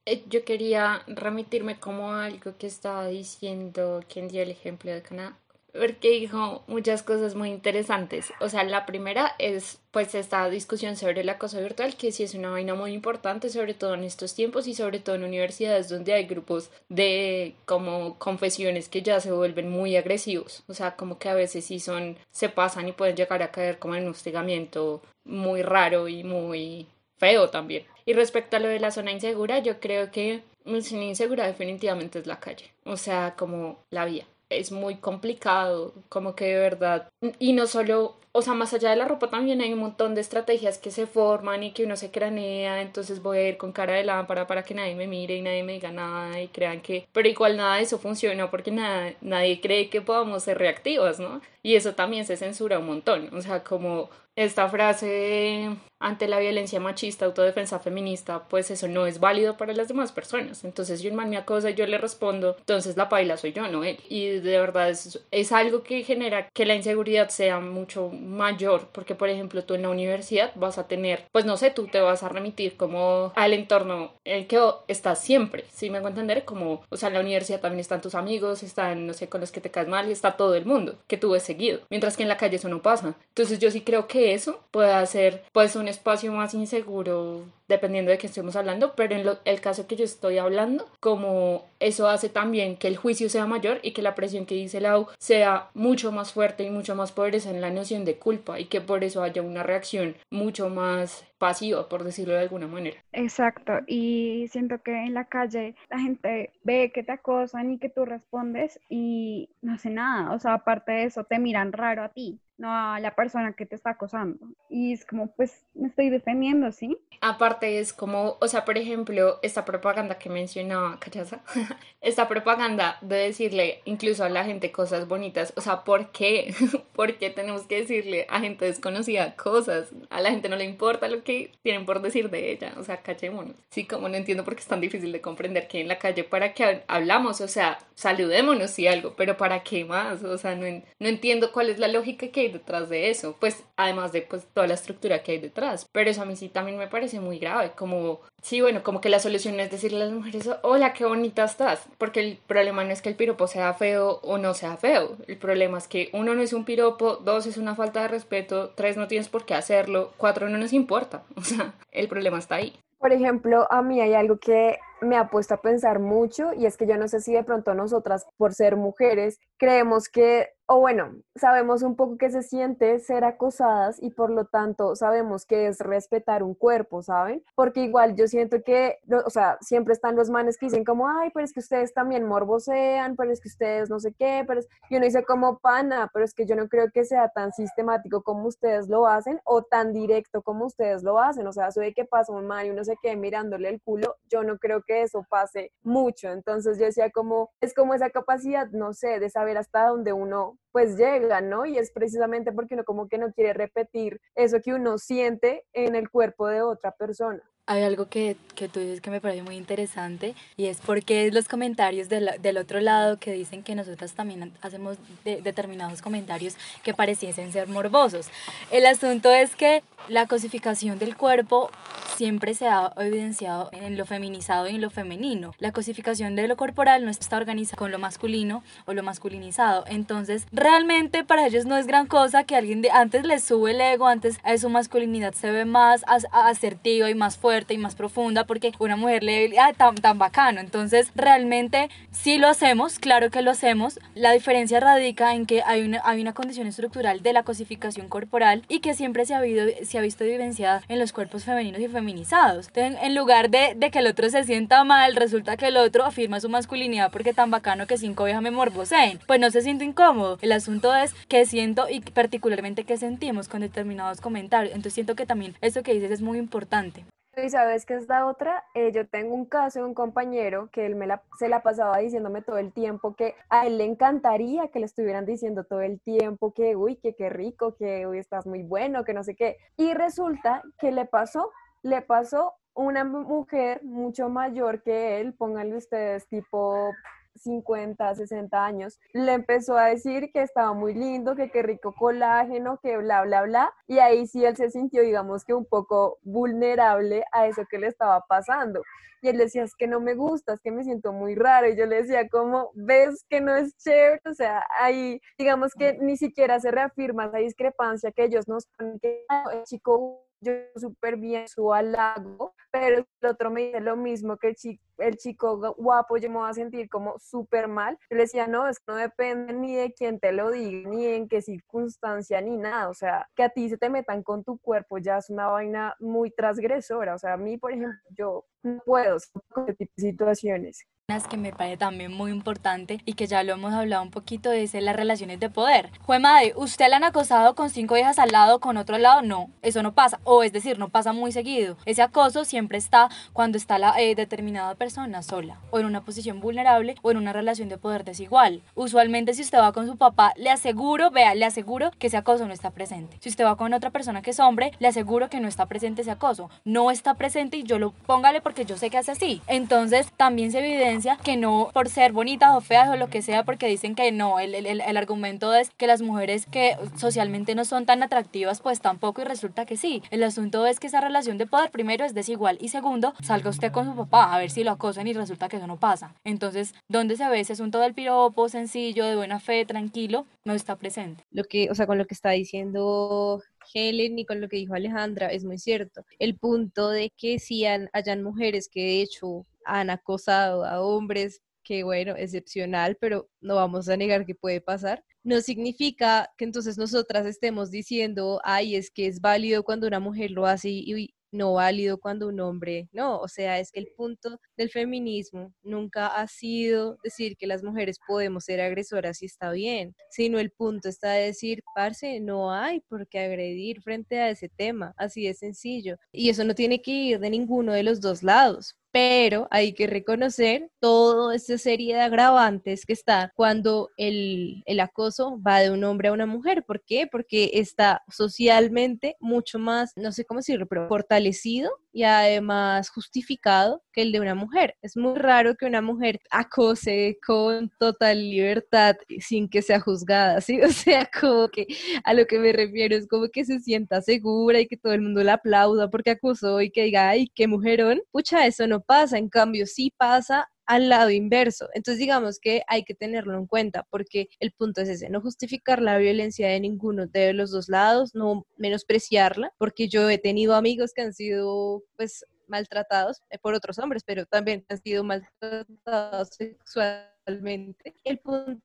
Eh, 0.06 0.24
yo 0.28 0.44
quería 0.44 1.04
remitirme 1.08 1.80
como 1.80 2.14
algo 2.14 2.58
que 2.58 2.68
estaba 2.68 3.08
diciendo 3.08 4.02
quien 4.12 4.28
dio 4.28 4.42
el 4.42 4.52
ejemplo 4.52 4.92
de 4.92 5.02
Canadá 5.02 5.38
porque 5.74 6.10
dijo 6.12 6.64
muchas 6.68 7.04
cosas 7.04 7.36
muy 7.36 7.50
interesantes. 7.50 8.34
O 8.40 8.50
sea, 8.50 8.64
la 8.64 8.86
primera 8.86 9.36
es 9.40 9.80
pues 9.92 10.16
esta 10.16 10.50
discusión 10.50 10.96
sobre 10.96 11.22
el 11.22 11.30
acoso 11.30 11.60
virtual, 11.60 11.96
que 11.96 12.12
sí 12.12 12.24
es 12.24 12.34
una 12.36 12.50
vaina 12.50 12.76
muy 12.76 12.94
importante, 12.94 13.50
sobre 13.50 13.74
todo 13.74 13.94
en 13.96 14.04
estos 14.04 14.36
tiempos 14.36 14.68
y 14.68 14.76
sobre 14.76 15.00
todo 15.00 15.16
en 15.16 15.24
universidades 15.24 15.90
donde 15.90 16.14
hay 16.14 16.26
grupos 16.26 16.70
de 16.90 17.56
como 17.66 18.18
confesiones 18.20 18.90
que 18.90 19.02
ya 19.02 19.20
se 19.20 19.32
vuelven 19.32 19.70
muy 19.70 19.96
agresivos. 19.96 20.64
O 20.68 20.74
sea, 20.74 20.96
como 20.96 21.18
que 21.18 21.30
a 21.30 21.34
veces 21.34 21.66
sí 21.66 21.80
son, 21.80 22.18
se 22.32 22.50
pasan 22.50 22.88
y 22.88 22.92
pueden 22.92 23.16
llegar 23.16 23.42
a 23.42 23.52
caer 23.52 23.80
como 23.80 23.96
en 23.96 24.04
un 24.04 24.12
hostigamiento 24.12 25.02
muy 25.24 25.62
raro 25.62 26.08
y 26.08 26.24
muy 26.24 26.88
feo 27.18 27.50
también. 27.50 27.86
Y 28.06 28.14
respecto 28.14 28.58
a 28.58 28.60
lo 28.60 28.68
de 28.68 28.80
la 28.80 28.92
zona 28.92 29.12
insegura, 29.12 29.60
yo 29.60 29.80
creo 29.80 30.12
que 30.12 30.44
una 30.66 30.82
zona 30.82 31.06
insegura 31.06 31.48
definitivamente 31.48 32.20
es 32.20 32.28
la 32.28 32.40
calle, 32.40 32.72
o 32.84 32.98
sea, 32.98 33.36
como 33.38 33.80
la 33.90 34.06
vía 34.06 34.26
es 34.50 34.72
muy 34.72 34.96
complicado, 34.96 35.94
como 36.10 36.36
que 36.36 36.46
de 36.46 36.60
verdad, 36.60 37.10
y 37.40 37.54
no 37.54 37.68
solo, 37.68 38.16
o 38.32 38.42
sea, 38.42 38.54
más 38.54 38.74
allá 38.74 38.90
de 38.92 38.96
la 38.96 39.08
ropa 39.08 39.30
también 39.30 39.62
hay 39.62 39.74
un 39.74 39.80
montón 39.80 40.16
de 40.16 40.22
estrategias 40.22 40.78
que 40.78 40.92
se 40.92 41.08
forman 41.08 41.64
y 41.64 41.72
que 41.72 41.84
uno 41.84 41.96
se 41.96 42.12
cranea, 42.12 42.82
entonces 42.82 43.22
voy 43.22 43.38
a 43.40 43.50
ir 43.50 43.58
con 43.58 43.72
cara 43.72 43.94
de 43.94 44.04
lámpara 44.04 44.48
para 44.48 44.64
que 44.64 44.74
nadie 44.74 44.96
me 44.96 45.08
mire 45.08 45.36
y 45.36 45.42
nadie 45.42 45.64
me 45.64 45.74
diga 45.74 45.92
nada 45.92 46.42
y 46.42 46.48
crean 46.48 46.82
que, 46.82 47.08
pero 47.12 47.28
igual 47.28 47.58
nada 47.58 47.76
de 47.76 47.84
eso 47.84 48.00
funciona 48.00 48.50
porque 48.50 48.72
nada, 48.72 49.14
nadie 49.22 49.60
cree 49.60 49.90
que 49.90 50.02
podamos 50.02 50.44
ser 50.44 50.58
reactivas, 50.58 51.20
¿no? 51.20 51.42
Y 51.64 51.76
eso 51.76 51.96
también 51.96 52.26
se 52.26 52.38
censura 52.38 52.80
un 52.80 52.88
montón, 52.88 53.30
o 53.36 53.42
sea, 53.42 53.64
como 53.64 54.10
esta 54.36 54.70
frase 54.70 55.76
ante 56.00 56.28
la 56.28 56.40
violencia 56.40 56.80
machista, 56.80 57.26
autodefensa 57.26 57.80
feminista, 57.80 58.48
pues 58.48 58.72
eso 58.72 58.88
no 58.88 59.08
es 59.08 59.20
válido 59.20 59.58
para 59.58 59.74
las 59.74 59.88
demás 59.88 60.12
personas. 60.12 60.64
Entonces 60.64 61.02
yo 61.02 61.10
un 61.10 61.16
man 61.16 61.30
me 61.30 61.38
acosa 61.38 61.70
y 61.70 61.76
yo 61.76 61.86
le 61.86 61.98
respondo, 61.98 62.56
entonces 62.60 62.98
la 62.98 63.10
paila 63.10 63.38
soy 63.38 63.54
yo, 63.54 63.68
no 63.68 63.84
él. 63.84 64.00
Y 64.10 64.28
de 64.28 64.60
verdad 64.60 64.90
es, 64.90 65.26
es 65.32 65.52
algo 65.52 65.84
que 65.84 66.04
genera 66.04 66.50
que 66.54 66.66
la 66.66 66.76
inseguridad 66.76 67.30
sea 67.30 67.60
mucho 67.60 68.10
mayor, 68.10 68.90
porque 68.92 69.16
por 69.16 69.30
ejemplo 69.30 69.64
tú 69.64 69.74
en 69.74 69.84
la 69.84 69.90
universidad 69.90 70.52
vas 70.56 70.78
a 70.78 70.88
tener, 70.88 71.26
pues 71.32 71.46
no 71.46 71.58
sé, 71.58 71.72
tú 71.72 71.88
te 71.88 72.00
vas 72.00 72.24
a 72.24 72.30
remitir 72.30 72.78
como 72.78 73.32
al 73.36 73.54
entorno 73.54 74.14
en 74.24 74.38
el 74.38 74.48
que 74.48 74.60
estás 74.88 75.20
siempre, 75.20 75.66
si 75.72 75.90
me 75.90 75.98
hago 75.98 76.08
entender, 76.08 76.46
como, 76.46 76.84
o 76.90 76.98
sea, 76.98 77.08
en 77.08 77.16
la 77.16 77.22
universidad 77.22 77.62
también 77.62 77.80
están 77.80 78.02
tus 78.02 78.16
amigos, 78.16 78.64
están, 78.64 79.08
no 79.08 79.14
sé, 79.14 79.30
con 79.30 79.42
los 79.42 79.52
que 79.52 79.62
te 79.62 79.72
caes 79.72 79.88
mal 79.88 80.10
y 80.10 80.12
está 80.12 80.38
todo 80.38 80.56
el 80.56 80.66
mundo 80.66 80.96
que 81.08 81.18
tú 81.18 81.32
ves 81.32 81.44
seguido, 81.44 81.80
mientras 81.90 82.18
que 82.18 82.24
en 82.24 82.30
la 82.30 82.38
calle 82.38 82.58
eso 82.58 82.70
no 82.70 82.82
pasa. 82.82 83.16
Entonces 83.30 83.60
yo 83.60 83.72
sí 83.72 83.82
creo 83.82 84.08
que 84.08 84.34
eso 84.34 84.64
puede 84.72 85.06
ser 85.08 85.44
pues 85.52 85.76
un 85.76 85.87
espacio 85.88 86.32
más 86.32 86.54
inseguro 86.54 87.44
dependiendo 87.68 88.12
de 88.12 88.18
qué 88.18 88.28
estemos 88.28 88.56
hablando, 88.56 88.94
pero 88.96 89.16
en 89.16 89.28
el 89.46 89.62
caso 89.62 89.88
que 89.88 89.96
yo 89.96 90.06
estoy 90.06 90.38
hablando, 90.38 90.88
como 91.00 91.66
eso 91.80 92.08
hace 92.08 92.30
también 92.30 92.78
que 92.78 92.88
el 92.88 92.98
juicio 92.98 93.30
sea 93.30 93.46
mayor 93.46 93.80
y 93.84 93.92
que 93.92 94.02
la 94.02 94.16
presión 94.16 94.46
que 94.46 94.56
dice 94.56 94.82
la 94.82 95.00
U 95.00 95.08
sea 95.18 95.70
mucho 95.74 96.12
más 96.12 96.34
fuerte 96.34 96.64
y 96.64 96.70
mucho 96.70 96.96
más 96.96 97.12
poderosa 97.12 97.50
en 97.50 97.62
la 97.62 97.70
noción 97.70 98.06
de 98.06 98.18
culpa 98.18 98.60
y 98.60 98.66
que 98.66 98.82
por 98.82 99.04
eso 99.04 99.24
haya 99.24 99.42
una 99.42 99.64
reacción 99.64 100.16
mucho 100.30 100.70
más 100.70 101.26
pasiva, 101.38 101.88
por 101.88 102.04
decirlo 102.04 102.34
de 102.34 102.42
alguna 102.42 102.68
manera. 102.68 102.98
Exacto, 103.12 103.74
y 103.86 104.48
siento 104.52 104.82
que 104.82 104.92
en 104.92 105.14
la 105.14 105.26
calle 105.26 105.76
la 105.90 106.00
gente 106.00 106.52
ve 106.64 106.92
que 106.92 107.04
te 107.04 107.12
acosan 107.12 107.72
y 107.72 107.78
que 107.78 107.90
tú 107.90 108.06
respondes 108.06 108.80
y 108.90 109.50
no 109.62 109.74
hace 109.74 109.90
nada, 109.90 110.34
o 110.34 110.40
sea, 110.40 110.54
aparte 110.54 110.92
de 110.92 111.04
eso, 111.06 111.26
te 111.26 111.38
miran 111.38 111.74
raro 111.74 112.04
a 112.04 112.10
ti 112.10 112.40
no 112.58 112.74
a 112.74 113.00
la 113.00 113.16
persona 113.16 113.54
que 113.54 113.66
te 113.66 113.76
está 113.76 113.92
acosando. 113.92 114.48
Y 114.70 114.94
es 114.94 115.06
como, 115.06 115.32
pues, 115.32 115.66
me 115.74 115.88
estoy 115.88 116.10
defendiendo, 116.10 116.72
¿sí? 116.72 116.98
Aparte 117.22 117.57
es 117.62 117.94
como, 117.94 118.38
o 118.40 118.48
sea, 118.48 118.66
por 118.66 118.78
ejemplo, 118.78 119.40
esta 119.42 119.66
propaganda 119.66 120.18
que 120.18 120.30
mencionaba 120.30 121.00
Cachaza, 121.00 121.42
esta 122.02 122.28
propaganda 122.28 122.98
de 123.02 123.16
decirle 123.18 123.82
incluso 123.86 124.24
a 124.24 124.30
la 124.30 124.46
gente 124.46 124.72
cosas 124.72 125.08
bonitas, 125.08 125.54
o 125.56 125.62
sea, 125.62 125.84
¿por 125.84 126.12
qué? 126.12 126.54
¿Por 126.94 127.18
qué 127.18 127.30
tenemos 127.30 127.64
que 127.64 127.82
decirle 127.82 128.28
a 128.30 128.40
gente 128.40 128.66
desconocida 128.66 129.36
cosas? 129.36 129.90
A 130.10 130.22
la 130.22 130.32
gente 130.32 130.50
no 130.50 130.56
le 130.56 130.66
importa 130.66 131.08
lo 131.08 131.24
que 131.24 131.52
tienen 131.64 131.86
por 131.86 132.02
decir 132.02 132.30
de 132.30 132.52
ella, 132.52 132.74
o 132.78 132.84
sea, 132.84 132.98
cachémonos. 132.98 133.56
Sí, 133.70 133.86
como 133.86 134.10
no 134.10 134.16
entiendo 134.16 134.44
por 134.44 134.56
qué 134.56 134.62
es 134.62 134.68
tan 134.68 134.82
difícil 134.82 135.12
de 135.12 135.22
comprender 135.22 135.68
que 135.68 135.82
en 135.82 135.88
la 135.88 136.00
calle 136.00 136.24
para 136.24 136.54
qué 136.54 136.84
hablamos, 136.88 137.42
o 137.42 137.48
sea, 137.48 137.80
saludémonos 137.96 138.78
y 138.80 138.88
algo, 138.88 139.16
pero 139.16 139.38
¿para 139.38 139.64
qué 139.64 139.86
más? 139.86 140.24
O 140.24 140.38
sea, 140.38 140.56
no, 140.56 140.66
no 141.00 141.08
entiendo 141.08 141.52
cuál 141.52 141.70
es 141.70 141.80
la 141.80 141.88
lógica 141.88 142.28
que 142.30 142.50
detrás 142.50 142.90
de 142.90 143.10
eso, 143.10 143.36
pues 143.40 143.64
además 143.76 144.12
de 144.12 144.22
pues 144.22 144.46
toda 144.54 144.68
la 144.68 144.74
estructura 144.74 145.24
que 145.24 145.34
hay 145.34 145.38
detrás, 145.40 145.88
pero 145.92 146.10
eso 146.10 146.22
a 146.22 146.26
mí 146.26 146.36
sí 146.36 146.50
también 146.50 146.78
me 146.78 146.88
parece 146.88 147.20
muy 147.20 147.40
grave, 147.40 147.47
como, 147.76 148.22
sí, 148.42 148.62
bueno, 148.62 148.84
como 148.84 149.02
que 149.02 149.10
la 149.10 149.20
solución 149.20 149.60
es 149.60 149.72
decirle 149.72 150.02
a 150.02 150.06
las 150.06 150.14
mujeres, 150.14 150.50
hola, 150.64 150.94
qué 150.94 151.06
bonita 151.06 151.44
estás, 151.44 151.88
porque 151.98 152.20
el 152.20 152.38
problema 152.48 152.84
no 152.84 152.92
es 152.92 153.02
que 153.02 153.10
el 153.10 153.16
piropo 153.16 153.48
sea 153.48 153.74
feo 153.74 154.20
o 154.24 154.38
no 154.38 154.54
sea 154.54 154.78
feo, 154.78 155.18
el 155.28 155.38
problema 155.38 155.78
es 155.78 155.88
que 155.88 156.10
uno 156.14 156.36
no 156.36 156.42
es 156.42 156.54
un 156.54 156.66
piropo, 156.66 157.18
dos 157.18 157.46
es 157.46 157.58
una 157.58 157.76
falta 157.76 158.02
de 158.02 158.08
respeto, 158.08 158.70
tres 158.70 158.98
no 158.98 159.08
tienes 159.08 159.30
por 159.30 159.46
qué 159.46 159.54
hacerlo, 159.54 160.12
cuatro 160.18 160.50
no 160.50 160.58
nos 160.58 160.74
importa, 160.74 161.24
o 161.36 161.42
sea, 161.42 161.74
el 161.92 162.08
problema 162.08 162.40
está 162.40 162.56
ahí. 162.56 162.74
Por 163.00 163.12
ejemplo, 163.12 163.68
a 163.72 163.82
mí 163.84 164.02
hay 164.02 164.16
algo 164.16 164.38
que 164.38 164.80
me 165.02 165.18
ha 165.18 165.30
puesto 165.30 165.54
a 165.54 165.62
pensar 165.62 166.00
mucho 166.00 166.54
y 166.54 166.66
es 166.66 166.78
que 166.78 166.88
yo 166.88 166.98
no 166.98 167.08
sé 167.08 167.20
si 167.22 167.34
de 167.34 167.44
pronto 167.44 167.74
nosotras, 167.76 168.26
por 168.38 168.54
ser 168.54 168.76
mujeres, 168.76 169.40
creemos 169.58 170.10
que 170.10 170.50
o 170.70 170.82
bueno, 170.82 171.16
sabemos 171.38 171.82
un 171.82 171.96
poco 171.96 172.18
que 172.18 172.30
se 172.30 172.44
siente 172.44 173.00
ser 173.00 173.24
acosadas 173.24 174.04
y 174.04 174.10
por 174.12 174.30
lo 174.30 174.46
tanto 174.46 174.98
sabemos 174.98 175.46
que 175.46 175.68
es 175.68 175.80
respetar 175.80 176.44
un 176.44 176.56
cuerpo, 176.56 177.02
¿saben? 177.02 177.42
Porque 177.56 177.82
igual 177.82 178.16
yo 178.16 178.28
siento 178.28 178.62
que, 178.62 179.00
o 179.26 179.30
sea, 179.30 179.58
siempre 179.62 179.94
están 179.94 180.18
los 180.18 180.30
manes 180.30 180.58
que 180.58 180.66
dicen 180.66 180.84
como, 180.84 181.08
ay, 181.08 181.32
pero 181.34 181.46
es 181.46 181.54
que 181.54 181.62
ustedes 181.62 181.94
también 181.94 182.26
morbosean, 182.26 183.16
pero 183.16 183.32
es 183.32 183.40
que 183.40 183.48
ustedes 183.48 183.90
no 183.90 184.02
sé 184.02 184.14
qué, 184.14 184.44
pero 184.46 184.60
es... 184.60 184.68
y 184.90 184.98
uno 184.98 185.06
dice 185.06 185.24
como 185.24 185.60
pana, 185.60 186.10
pero 186.14 186.26
es 186.26 186.34
que 186.34 186.46
yo 186.46 186.58
no 186.58 186.68
creo 186.68 186.92
que 186.92 187.06
sea 187.06 187.30
tan 187.30 187.54
sistemático 187.54 188.22
como 188.22 188.48
ustedes 188.48 188.90
lo 188.90 189.08
hacen 189.08 189.40
o 189.46 189.64
tan 189.64 189.94
directo 189.94 190.42
como 190.42 190.66
ustedes 190.66 191.02
lo 191.02 191.18
hacen, 191.18 191.48
o 191.48 191.54
sea, 191.54 191.68
eso 191.70 191.80
de 191.80 191.94
que 191.94 192.04
pasa 192.04 192.34
un 192.34 192.46
man 192.46 192.66
y 192.66 192.72
uno 192.72 192.84
se 192.84 192.98
quede 193.02 193.16
mirándole 193.16 193.70
el 193.70 193.82
culo, 193.82 194.18
yo 194.30 194.44
no 194.44 194.58
creo 194.58 194.82
que 194.86 195.04
eso 195.04 195.26
pase 195.30 195.72
mucho, 195.82 196.30
entonces 196.30 196.78
yo 196.78 196.86
decía 196.86 197.10
como, 197.10 197.52
es 197.62 197.74
como 197.74 197.94
esa 197.94 198.10
capacidad, 198.10 198.68
no 198.72 198.94
sé, 198.94 199.22
de 199.22 199.30
saber 199.30 199.58
hasta 199.58 199.88
dónde 199.88 200.12
uno 200.12 200.57
pues 200.72 200.98
llega, 200.98 201.42
¿no? 201.42 201.66
Y 201.66 201.78
es 201.78 201.92
precisamente 201.92 202.52
porque 202.52 202.76
uno 202.76 202.84
como 202.84 203.08
que 203.08 203.18
no 203.18 203.32
quiere 203.32 203.54
repetir 203.54 204.22
eso 204.36 204.62
que 204.62 204.74
uno 204.74 204.98
siente 204.98 205.66
en 205.74 205.96
el 205.96 206.10
cuerpo 206.10 206.48
de 206.48 206.62
otra 206.62 206.92
persona 206.92 207.44
hay 207.68 207.84
algo 207.84 208.08
que, 208.08 208.38
que, 208.56 208.70
tú 208.70 208.80
dices 208.80 209.02
que 209.02 209.12
me 209.12 209.20
parece 209.20 209.44
muy 209.44 209.56
interesante 209.56 210.36
y 210.56 210.66
es 210.66 210.80
porque 210.80 211.30
los 211.32 211.50
comentarios 211.50 212.08
del, 212.08 212.32
del 212.42 212.58
otro 212.58 212.80
lado 212.80 213.20
que 213.20 213.34
dicen 213.34 213.62
que 213.62 213.76
nosotras 213.76 214.14
también 214.14 214.54
hacemos 214.62 214.98
determinados 215.26 216.02
comentarios 216.02 216.56
que 216.82 216.94
pareciesen 216.94 217.52
ser 217.52 217.68
morbosos. 217.68 218.30
El 218.72 218.86
asunto 218.86 219.32
es 219.32 219.56
que 219.56 219.84
la 220.08 220.28
cosificación 220.28 220.98
del 220.98 221.18
cuerpo 221.18 221.70
siempre 222.16 222.54
se 222.54 222.68
ha 222.68 222.94
evidenciado 222.98 223.70
en 223.74 223.98
lo 223.98 224.06
feminizado 224.06 224.70
y 224.70 224.76
en 224.76 224.82
lo 224.82 224.90
femenino. 224.90 225.54
La 225.60 225.74
cosificación 225.74 226.36
de 226.36 226.48
lo 226.48 226.56
corporal 226.56 227.04
no 227.04 227.12
está 227.12 227.36
organizada 227.36 227.78
con 227.78 227.92
lo 227.92 228.00
masculino 228.00 228.64
o 228.86 228.94
lo 228.94 229.04
masculinizado. 229.04 229.84
Entonces, 229.88 230.48
realmente 230.54 231.26
para 231.26 231.46
ellos 231.46 231.66
no 231.66 231.78
es 231.78 231.86
gran 231.86 232.08
cosa 232.08 232.46
que 232.46 232.56
alguien 232.56 232.82
de 232.82 232.92
antes 232.92 233.26
les 233.26 233.44
sube 233.44 233.72
el 233.72 233.82
ego, 233.82 234.08
antes 234.08 234.40
su 234.58 234.70
masculinidad 234.70 235.34
se 235.34 235.52
ve 235.52 235.66
más 235.66 236.06
asertiva 236.32 237.10
y 237.10 237.16
más 237.16 237.38
fuerte 237.38 237.57
y 237.70 237.78
más 237.78 237.96
profunda 237.96 238.46
porque 238.46 238.72
una 238.80 238.96
mujer 238.96 239.24
le 239.24 239.58
ah, 239.60 239.74
tan, 239.76 239.96
tan 239.96 240.18
bacano. 240.18 240.60
Entonces, 240.60 241.12
realmente 241.16 241.90
sí 242.12 242.38
lo 242.38 242.48
hacemos, 242.48 243.00
claro 243.00 243.30
que 243.32 243.42
lo 243.42 243.52
hacemos. 243.52 244.00
La 244.16 244.32
diferencia 244.32 244.80
radica 244.80 245.34
en 245.34 245.46
que 245.46 245.64
hay 245.64 245.84
una, 245.84 246.02
hay 246.04 246.22
una 246.22 246.34
condición 246.34 246.68
estructural 246.68 247.22
de 247.22 247.34
la 247.34 247.44
cosificación 247.44 248.08
corporal 248.08 248.64
y 248.68 248.80
que 248.80 248.94
siempre 248.94 249.26
se 249.26 249.34
ha, 249.34 249.40
habido, 249.40 249.66
se 249.84 249.98
ha 249.98 250.02
visto 250.02 250.24
vivenciada 250.24 250.84
en 250.88 251.00
los 251.00 251.14
cuerpos 251.14 251.44
femeninos 251.44 251.82
y 251.82 251.88
feminizados. 251.88 252.68
Entonces, 252.68 253.00
en 253.02 253.16
lugar 253.16 253.50
de, 253.50 253.74
de 253.76 253.92
que 253.92 254.00
el 254.00 254.08
otro 254.08 254.30
se 254.30 254.44
sienta 254.44 254.84
mal, 254.84 255.16
resulta 255.16 255.58
que 255.58 255.68
el 255.68 255.78
otro 255.78 256.06
afirma 256.06 256.40
su 256.40 256.50
masculinidad 256.50 257.12
porque 257.12 257.34
tan 257.34 257.52
bacano 257.52 257.88
que 257.88 257.98
cinco 257.98 258.26
viejas 258.26 258.42
me 258.42 258.52
morboseen. 258.52 259.20
Pues 259.28 259.40
no 259.40 259.52
se 259.52 259.62
siente 259.62 259.86
incómodo. 259.86 260.38
El 260.42 260.52
asunto 260.52 260.96
es 260.96 261.14
que 261.28 261.46
siento 261.46 261.88
y 261.90 262.02
particularmente 262.02 262.84
que 262.84 262.98
sentimos 262.98 263.48
con 263.48 263.62
determinados 263.62 264.22
comentarios. 264.22 264.74
Entonces 264.74 264.94
siento 264.94 265.16
que 265.16 265.26
también 265.26 265.56
eso 265.62 265.84
que 265.84 265.94
dices 265.94 266.12
es 266.12 266.22
muy 266.22 266.38
importante. 266.38 267.06
Y 267.38 267.52
sabes 267.52 267.86
que 267.86 267.94
es 267.94 268.08
la 268.08 268.26
otra, 268.26 268.64
eh, 268.74 268.92
yo 268.92 269.08
tengo 269.08 269.36
un 269.36 269.46
caso 269.46 269.80
de 269.80 269.86
un 269.86 269.94
compañero 269.94 270.70
que 270.72 270.88
él 270.88 270.96
me 270.96 271.06
la, 271.06 271.22
se 271.38 271.48
la 271.48 271.62
pasaba 271.62 272.00
diciéndome 272.00 272.42
todo 272.42 272.58
el 272.58 272.74
tiempo 272.74 273.16
que 273.16 273.36
a 273.50 273.68
él 273.68 273.78
le 273.78 273.84
encantaría 273.84 274.70
que 274.70 274.80
le 274.80 274.88
estuvieran 274.88 275.28
diciendo 275.28 275.64
todo 275.64 275.82
el 275.82 276.00
tiempo 276.00 276.52
que, 276.52 276.76
uy, 276.76 276.96
que 276.96 277.14
qué 277.14 277.30
rico, 277.30 277.76
que 277.76 278.08
uy, 278.08 278.18
estás 278.18 278.48
muy 278.48 278.64
bueno, 278.64 279.04
que 279.04 279.14
no 279.14 279.24
sé 279.24 279.36
qué. 279.36 279.58
Y 279.78 279.94
resulta 279.94 280.64
que 280.80 280.92
le 280.92 281.06
pasó, 281.06 281.52
le 281.84 282.02
pasó 282.02 282.56
una 282.74 283.04
mujer 283.04 283.84
mucho 283.84 284.30
mayor 284.30 284.82
que 284.82 285.22
él, 285.22 285.36
pónganle 285.36 285.78
ustedes 285.78 286.28
tipo 286.28 286.92
50, 287.38 288.16
60 288.16 288.66
años, 288.66 289.00
le 289.14 289.34
empezó 289.34 289.78
a 289.78 289.88
decir 289.88 290.32
que 290.32 290.42
estaba 290.42 290.74
muy 290.74 290.94
lindo, 290.94 291.36
que 291.36 291.50
qué 291.50 291.64
rico 291.64 291.94
colágeno, 291.98 292.80
que 292.82 292.98
bla, 292.98 293.24
bla, 293.24 293.44
bla. 293.44 293.74
Y 293.88 294.00
ahí 294.00 294.28
sí 294.28 294.46
él 294.46 294.56
se 294.56 294.70
sintió, 294.70 295.02
digamos 295.02 295.44
que 295.46 295.54
un 295.54 295.66
poco 295.66 296.18
vulnerable 296.24 297.24
a 297.32 297.48
eso 297.48 297.64
que 297.70 297.80
le 297.80 297.88
estaba 297.88 298.22
pasando. 298.28 298.82
Y 299.22 299.30
él 299.30 299.38
decía, 299.38 299.64
es 299.64 299.76
que 299.76 299.88
no 299.88 300.00
me 300.00 300.14
gusta, 300.14 300.54
es 300.54 300.62
que 300.62 300.72
me 300.72 300.84
siento 300.84 301.12
muy 301.12 301.36
raro. 301.36 301.68
Y 301.68 301.76
yo 301.76 301.86
le 301.86 302.04
decía, 302.04 302.30
como 302.30 302.72
ves 302.76 303.26
que 303.30 303.42
no 303.42 303.56
es 303.56 303.76
chévere? 303.78 304.22
O 304.30 304.34
sea, 304.34 304.64
ahí, 304.80 305.20
digamos 305.38 305.74
que 305.74 305.98
ni 306.00 306.18
siquiera 306.18 306.60
se 306.60 306.72
reafirma 306.72 307.26
esa 307.26 307.38
discrepancia 307.38 308.12
que 308.12 308.26
ellos 308.26 308.48
nos 308.48 308.68
ponen, 308.78 309.00
que 309.00 309.26
el 309.54 309.64
chico 309.64 310.27
yo 310.42 310.54
súper 310.76 311.18
bien 311.18 311.48
su 311.48 311.74
halago, 311.74 312.54
pero 312.72 312.98
el 312.98 313.28
otro 313.28 313.50
me 313.52 313.68
dice 313.68 313.80
lo 313.82 313.96
mismo 313.96 314.38
que 314.38 314.50
el 314.50 314.56
chico, 314.56 314.84
el 314.98 315.18
chico 315.18 315.76
guapo, 315.78 316.18
yo 316.18 316.30
me 316.30 316.38
voy 316.38 316.50
a 316.50 316.54
sentir 316.54 316.90
como 316.90 317.18
súper 317.20 317.68
mal. 317.68 317.98
Yo 318.10 318.18
le 318.18 318.24
decía, 318.24 318.48
no, 318.48 318.68
es 318.68 318.80
que 318.80 318.92
no 318.92 318.98
depende 318.98 319.54
ni 319.54 319.76
de 319.76 319.94
quién 319.94 320.20
te 320.20 320.32
lo 320.32 320.52
diga, 320.52 320.90
ni 320.90 321.06
en 321.06 321.28
qué 321.28 321.42
circunstancia, 321.42 322.42
ni 322.42 322.58
nada. 322.58 322.90
O 322.90 322.94
sea, 322.94 323.28
que 323.36 323.44
a 323.44 323.50
ti 323.50 323.70
se 323.70 323.78
te 323.78 323.90
metan 323.90 324.24
con 324.24 324.44
tu 324.44 324.58
cuerpo 324.60 324.98
ya 324.98 325.18
es 325.18 325.30
una 325.30 325.48
vaina 325.48 325.96
muy 326.00 326.32
transgresora. 326.32 327.16
O 327.16 327.18
sea, 327.18 327.34
a 327.34 327.38
mí, 327.38 327.58
por 327.58 327.72
ejemplo, 327.72 327.98
yo 328.10 328.46
no 328.68 328.82
puedo 328.86 329.18
con 329.50 329.70
este 329.70 329.86
tipo 329.86 329.94
de 330.26 330.36
situaciones 330.36 330.88
que 331.30 331.38
me 331.38 331.54
parece 331.54 331.78
también 331.78 332.12
muy 332.12 332.32
importante 332.32 333.00
y 333.06 333.14
que 333.14 333.28
ya 333.28 333.42
lo 333.42 333.54
hemos 333.54 333.74
hablado 333.74 334.04
un 334.04 334.12
poquito 334.12 334.52
es 334.52 334.74
las 334.74 334.94
relaciones 334.94 335.40
de 335.40 335.50
poder. 335.50 335.90
Jue 336.02 336.20
madre, 336.20 336.52
¿usted 336.58 336.90
la 336.90 336.98
han 336.98 337.06
acosado 337.06 337.56
con 337.56 337.70
cinco 337.70 337.96
hijas 337.96 338.20
al 338.20 338.34
lado, 338.34 338.60
con 338.60 338.76
otro 338.76 338.98
lado? 338.98 339.22
No, 339.22 339.50
eso 339.62 339.82
no 339.84 339.94
pasa. 339.94 340.20
O 340.26 340.44
es 340.44 340.52
decir, 340.52 340.78
no 340.78 340.90
pasa 340.90 341.14
muy 341.14 341.32
seguido. 341.32 341.78
Ese 341.86 342.02
acoso 342.02 342.44
siempre 342.44 342.78
está 342.78 343.08
cuando 343.32 343.58
está 343.58 343.80
la 343.80 343.98
eh, 344.02 344.16
determinada 344.16 344.76
persona 344.76 345.24
sola, 345.24 345.62
o 345.72 345.80
en 345.80 345.86
una 345.86 346.04
posición 346.04 346.42
vulnerable, 346.42 346.96
o 347.02 347.10
en 347.10 347.16
una 347.16 347.32
relación 347.32 347.70
de 347.70 347.78
poder 347.78 348.04
desigual. 348.04 348.62
Usualmente 348.76 349.34
si 349.34 349.44
usted 349.44 349.60
va 349.60 349.72
con 349.72 349.88
su 349.88 349.96
papá, 349.96 350.34
le 350.36 350.50
aseguro, 350.50 351.10
vea, 351.10 351.36
le 351.36 351.46
aseguro 351.46 351.92
que 351.98 352.08
ese 352.08 352.18
acoso 352.18 352.48
no 352.48 352.54
está 352.54 352.72
presente. 352.72 353.18
Si 353.22 353.30
usted 353.30 353.46
va 353.46 353.56
con 353.56 353.74
otra 353.74 353.92
persona 353.92 354.22
que 354.22 354.32
es 354.32 354.42
hombre, 354.42 354.74
le 354.80 354.90
aseguro 354.90 355.30
que 355.30 355.40
no 355.40 355.48
está 355.48 355.68
presente 355.68 356.02
ese 356.02 356.12
acoso. 356.12 356.50
No 356.66 356.92
está 356.92 357.14
presente 357.14 357.56
y 357.56 357.64
yo 357.64 357.80
lo 357.80 357.92
póngale 357.92 358.42
porque 358.42 358.57
yo 358.66 358.78
sé 358.78 358.90
que 358.90 358.98
hace 358.98 359.12
así. 359.12 359.42
Entonces 359.48 360.12
también 360.16 360.52
se 360.52 360.60
evidencia 360.60 361.18
que 361.24 361.38
no 361.38 361.70
por 361.74 361.90
ser 361.90 362.12
bonitas 362.12 362.56
o 362.56 362.62
feas 362.62 362.90
o 362.90 362.96
lo 362.96 363.10
que 363.10 363.22
sea, 363.22 363.44
porque 363.44 363.68
dicen 363.68 363.96
que 363.96 364.12
no, 364.12 364.40
el, 364.40 364.56
el, 364.56 364.82
el 364.82 364.98
argumento 364.98 365.54
es 365.54 365.70
que 365.72 365.88
las 365.88 366.02
mujeres 366.02 366.46
que 366.46 366.78
socialmente 366.96 367.56
no 367.56 367.66
son 367.66 367.86
tan 367.86 368.04
atractivas, 368.04 368.62
pues 368.62 368.82
tampoco, 368.82 369.22
y 369.22 369.26
resulta 369.26 369.66
que 369.66 369.78
sí. 369.78 370.02
El 370.10 370.24
asunto 370.24 370.66
es 370.66 370.80
que 370.80 370.88
esa 370.88 371.02
relación 371.02 371.38
de 371.38 371.48
poder, 371.48 371.72
primero, 371.72 372.06
es 372.06 372.14
desigual, 372.14 372.58
y 372.62 372.70
segundo, 372.70 373.14
salga 373.22 373.50
usted 373.50 373.72
con 373.72 373.86
su 373.86 373.96
papá 373.96 374.34
a 374.34 374.40
ver 374.40 374.52
si 374.52 374.64
lo 374.64 374.72
acosan 374.72 375.08
y 375.08 375.14
resulta 375.14 375.50
que 375.50 375.58
eso 375.58 375.68
no 375.68 375.78
pasa. 375.78 376.14
Entonces, 376.24 376.74
¿dónde 376.88 377.16
se 377.16 377.28
ve 377.30 377.40
ese 377.40 377.54
asunto 377.54 377.80
del 377.80 377.94
piropo 377.94 378.50
sencillo, 378.50 379.06
de 379.06 379.16
buena 379.16 379.40
fe, 379.40 379.66
tranquilo? 379.66 380.26
No 380.46 380.54
está 380.54 380.76
presente. 380.76 381.24
Lo 381.32 381.44
que, 381.44 381.70
o 381.70 381.76
sea, 381.76 381.88
con 381.88 381.98
lo 381.98 382.06
que 382.06 382.14
está 382.14 382.32
diciendo 382.32 383.42
Helen 383.74 384.20
y 384.20 384.26
con 384.26 384.42
lo 384.42 384.50
que 384.50 384.58
dijo 384.58 384.74
Alejandra, 384.74 385.28
es 385.28 385.44
muy 385.44 385.58
cierto. 385.58 386.06
El 386.20 386.38
punto 386.38 386.90
de 386.90 387.12
que 387.16 387.40
si 387.40 387.66
hayan 387.66 388.24
mujeres 388.24 388.70
que 388.70 388.82
de 388.82 389.02
hecho 389.02 389.46
han 389.66 389.90
acosado 389.90 390.66
a 390.66 390.82
hombres, 390.82 391.42
que 391.64 391.84
bueno, 391.84 392.16
excepcional, 392.16 392.96
pero 392.96 393.30
no 393.42 393.56
vamos 393.56 393.90
a 393.90 393.98
negar 393.98 394.26
que 394.26 394.36
puede 394.36 394.62
pasar, 394.62 395.04
no 395.24 395.42
significa 395.42 396.32
que 396.38 396.46
entonces 396.46 396.78
nosotras 396.78 397.26
estemos 397.26 397.70
diciendo, 397.70 398.40
ay, 398.46 398.78
es 398.78 398.90
que 398.90 399.08
es 399.08 399.20
válido 399.20 399.64
cuando 399.64 399.86
una 399.86 400.00
mujer 400.00 400.32
lo 400.32 400.46
hace 400.46 400.70
y, 400.70 401.14
no 401.32 401.54
válido 401.54 401.98
cuando 402.00 402.28
un 402.28 402.40
hombre 402.40 402.88
no, 402.92 403.20
o 403.20 403.28
sea, 403.28 403.60
es 403.60 403.72
que 403.72 403.80
el 403.80 403.88
punto 403.96 404.40
del 404.56 404.70
feminismo 404.70 405.54
nunca 405.64 406.08
ha 406.08 406.28
sido 406.28 406.98
decir 407.04 407.36
que 407.38 407.48
las 407.48 407.64
mujeres 407.64 408.00
podemos 408.08 408.46
ser 408.46 408.62
agresoras 408.62 409.22
y 409.22 409.26
está 409.26 409.52
bien, 409.52 409.96
sino 410.10 410.40
el 410.40 410.52
punto 410.52 410.90
está 410.90 411.12
de 411.12 411.26
decir, 411.26 411.64
parce, 411.76 412.20
no 412.20 412.52
hay 412.52 412.82
por 412.82 413.08
qué 413.08 413.20
agredir 413.20 413.82
frente 413.82 414.20
a 414.20 414.30
ese 414.30 414.50
tema, 414.50 414.94
así 414.98 415.26
de 415.26 415.34
sencillo. 415.34 415.98
Y 416.12 416.30
eso 416.30 416.44
no 416.44 416.56
tiene 416.56 416.82
que 416.82 416.92
ir 416.92 417.20
de 417.20 417.30
ninguno 417.30 417.74
de 417.74 417.84
los 417.84 418.02
dos 418.02 418.24
lados 418.24 418.76
pero 418.98 419.48
hay 419.52 419.74
que 419.74 419.86
reconocer 419.86 420.72
toda 420.80 421.36
esa 421.36 421.60
serie 421.60 421.94
de 421.94 422.02
agravantes 422.02 422.84
que 422.84 422.94
está 422.94 423.32
cuando 423.36 423.92
el, 423.96 424.64
el, 424.66 424.80
acoso 424.80 425.40
va 425.40 425.60
de 425.60 425.70
un 425.70 425.84
hombre 425.84 426.08
a 426.08 426.14
una 426.14 426.26
mujer. 426.26 426.64
¿Por 426.66 426.84
qué? 426.84 427.06
Porque 427.06 427.52
está 427.54 428.02
socialmente 428.12 429.16
mucho 429.20 429.60
más, 429.60 429.92
no 429.98 430.12
sé 430.12 430.26
cómo 430.26 430.40
decirlo, 430.40 430.66
pero 430.66 430.88
fortalecido 430.88 431.70
y 431.98 432.04
además 432.04 432.90
justificado 432.90 433.82
que 433.92 434.04
el 434.04 434.12
de 434.12 434.20
una 434.20 434.36
mujer. 434.36 434.76
Es 434.84 434.96
muy 434.96 435.16
raro 435.16 435.56
que 435.56 435.66
una 435.66 435.82
mujer 435.82 436.20
acose 436.30 437.18
con 437.26 437.72
total 437.80 438.30
libertad 438.30 438.96
sin 439.20 439.50
que 439.50 439.64
sea 439.64 439.80
juzgada, 439.80 440.40
¿sí? 440.42 440.60
O 440.68 440.70
sea, 440.70 441.10
como 441.20 441.50
que 441.50 441.66
a 442.04 442.14
lo 442.14 442.28
que 442.28 442.38
me 442.38 442.52
refiero 442.52 442.96
es 442.96 443.08
como 443.08 443.30
que 443.30 443.46
se 443.46 443.60
sienta 443.60 444.02
segura 444.02 444.60
y 444.60 444.68
que 444.68 444.78
todo 444.78 444.94
el 444.94 445.02
mundo 445.02 445.24
la 445.24 445.34
aplauda 445.34 445.90
porque 445.90 446.12
acusó 446.12 446.62
y 446.62 446.70
que 446.70 446.84
diga, 446.84 447.10
ay, 447.10 447.32
qué 447.34 447.48
mujerón. 447.48 448.02
Pucha, 448.12 448.46
eso 448.46 448.68
no 448.68 448.82
pasa. 448.88 449.18
En 449.18 449.30
cambio, 449.30 449.68
sí 449.68 449.94
pasa 449.98 450.50
al 450.68 450.90
lado 450.90 451.10
inverso. 451.10 451.70
Entonces 451.74 452.00
digamos 452.00 452.40
que 452.40 452.62
hay 452.68 452.84
que 452.84 452.94
tenerlo 452.94 453.38
en 453.38 453.48
cuenta 453.48 453.86
porque 453.90 454.28
el 454.40 454.52
punto 454.52 454.82
es 454.82 454.90
ese, 454.90 455.10
no 455.10 455.22
justificar 455.22 455.82
la 455.82 455.98
violencia 455.98 456.50
de 456.50 456.60
ninguno 456.60 457.08
de 457.08 457.34
los 457.34 457.52
dos 457.52 457.70
lados, 457.70 458.14
no 458.14 458.46
menospreciarla, 458.58 459.52
porque 459.58 459.88
yo 459.88 460.10
he 460.10 460.18
tenido 460.18 460.56
amigos 460.56 460.92
que 460.94 461.02
han 461.02 461.14
sido 461.14 461.84
pues 461.96 462.26
maltratados 462.48 463.22
eh, 463.30 463.40
por 463.40 463.54
otros 463.54 463.80
hombres, 463.80 464.04
pero 464.06 464.26
también 464.26 464.66
han 464.70 464.82
sido 464.82 465.04
maltratados 465.04 466.30
sexualmente. 466.32 467.96
El 468.04 468.20
punto 468.20 468.62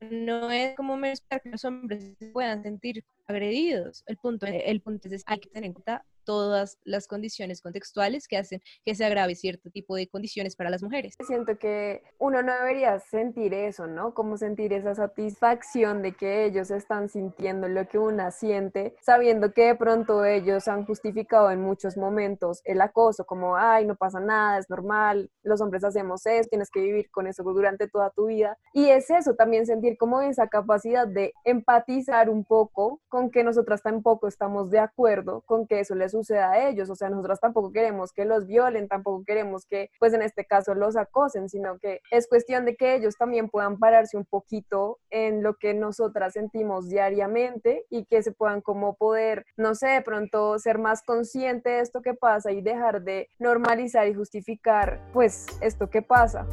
no 0.00 0.50
es 0.50 0.76
como 0.76 0.96
menospreciar 0.96 1.42
que 1.42 1.50
los 1.50 1.64
hombres 1.64 2.14
puedan 2.32 2.62
sentir 2.62 3.04
agredidos. 3.26 4.02
El 4.06 4.16
punto, 4.16 4.46
el 4.46 4.80
punto 4.80 5.08
es 5.08 5.22
hay 5.26 5.40
que 5.40 5.50
tener 5.50 5.66
en 5.66 5.72
cuenta 5.74 6.04
todas 6.28 6.78
las 6.84 7.06
condiciones 7.06 7.62
contextuales 7.62 8.28
que 8.28 8.36
hacen 8.36 8.60
que 8.84 8.94
se 8.94 9.02
agrave 9.02 9.34
cierto 9.34 9.70
tipo 9.70 9.96
de 9.96 10.08
condiciones 10.08 10.56
para 10.56 10.68
las 10.68 10.82
mujeres. 10.82 11.14
Siento 11.26 11.56
que 11.56 12.02
uno 12.18 12.42
no 12.42 12.52
debería 12.52 12.98
sentir 12.98 13.54
eso, 13.54 13.86
¿no? 13.86 14.12
Como 14.12 14.36
sentir 14.36 14.74
esa 14.74 14.94
satisfacción 14.94 16.02
de 16.02 16.12
que 16.12 16.44
ellos 16.44 16.70
están 16.70 17.08
sintiendo 17.08 17.66
lo 17.66 17.88
que 17.88 17.98
una 17.98 18.30
siente, 18.30 18.94
sabiendo 19.00 19.54
que 19.54 19.68
de 19.68 19.74
pronto 19.76 20.26
ellos 20.26 20.68
han 20.68 20.84
justificado 20.84 21.50
en 21.50 21.62
muchos 21.62 21.96
momentos 21.96 22.60
el 22.64 22.82
acoso, 22.82 23.24
como, 23.24 23.56
ay, 23.56 23.86
no 23.86 23.96
pasa 23.96 24.20
nada, 24.20 24.58
es 24.58 24.68
normal, 24.68 25.30
los 25.42 25.62
hombres 25.62 25.82
hacemos 25.82 26.26
eso, 26.26 26.50
tienes 26.50 26.68
que 26.70 26.80
vivir 26.80 27.10
con 27.10 27.26
eso 27.26 27.42
durante 27.42 27.88
toda 27.88 28.10
tu 28.10 28.26
vida. 28.26 28.58
Y 28.74 28.90
es 28.90 29.08
eso, 29.08 29.34
también 29.34 29.64
sentir 29.64 29.87
como 29.96 30.20
esa 30.20 30.48
capacidad 30.48 31.06
de 31.06 31.32
empatizar 31.44 32.28
un 32.28 32.44
poco 32.44 33.00
con 33.08 33.30
que 33.30 33.44
nosotras 33.44 33.82
tampoco 33.82 34.28
estamos 34.28 34.70
de 34.70 34.78
acuerdo 34.78 35.42
con 35.46 35.66
que 35.66 35.80
eso 35.80 35.94
les 35.94 36.12
suceda 36.12 36.50
a 36.50 36.68
ellos. 36.68 36.90
O 36.90 36.96
sea, 36.96 37.08
nosotros 37.08 37.40
tampoco 37.40 37.72
queremos 37.72 38.12
que 38.12 38.24
los 38.24 38.46
violen, 38.46 38.88
tampoco 38.88 39.24
queremos 39.24 39.66
que, 39.66 39.90
pues 39.98 40.12
en 40.14 40.22
este 40.22 40.44
caso, 40.44 40.74
los 40.74 40.96
acosen, 40.96 41.48
sino 41.48 41.78
que 41.78 42.00
es 42.10 42.28
cuestión 42.28 42.64
de 42.64 42.76
que 42.76 42.94
ellos 42.94 43.16
también 43.16 43.48
puedan 43.48 43.78
pararse 43.78 44.16
un 44.16 44.24
poquito 44.24 44.98
en 45.10 45.42
lo 45.42 45.54
que 45.54 45.74
nosotras 45.74 46.34
sentimos 46.34 46.88
diariamente 46.88 47.84
y 47.90 48.04
que 48.06 48.22
se 48.22 48.32
puedan 48.32 48.60
como 48.60 48.94
poder, 48.96 49.44
no 49.56 49.74
sé, 49.74 49.88
de 49.88 50.02
pronto 50.02 50.58
ser 50.58 50.78
más 50.78 51.02
consciente 51.02 51.70
de 51.70 51.80
esto 51.80 52.02
que 52.02 52.14
pasa 52.14 52.52
y 52.52 52.62
dejar 52.62 53.02
de 53.02 53.28
normalizar 53.38 54.08
y 54.08 54.14
justificar, 54.14 55.00
pues, 55.12 55.46
esto 55.60 55.88
que 55.88 56.02
pasa. 56.02 56.46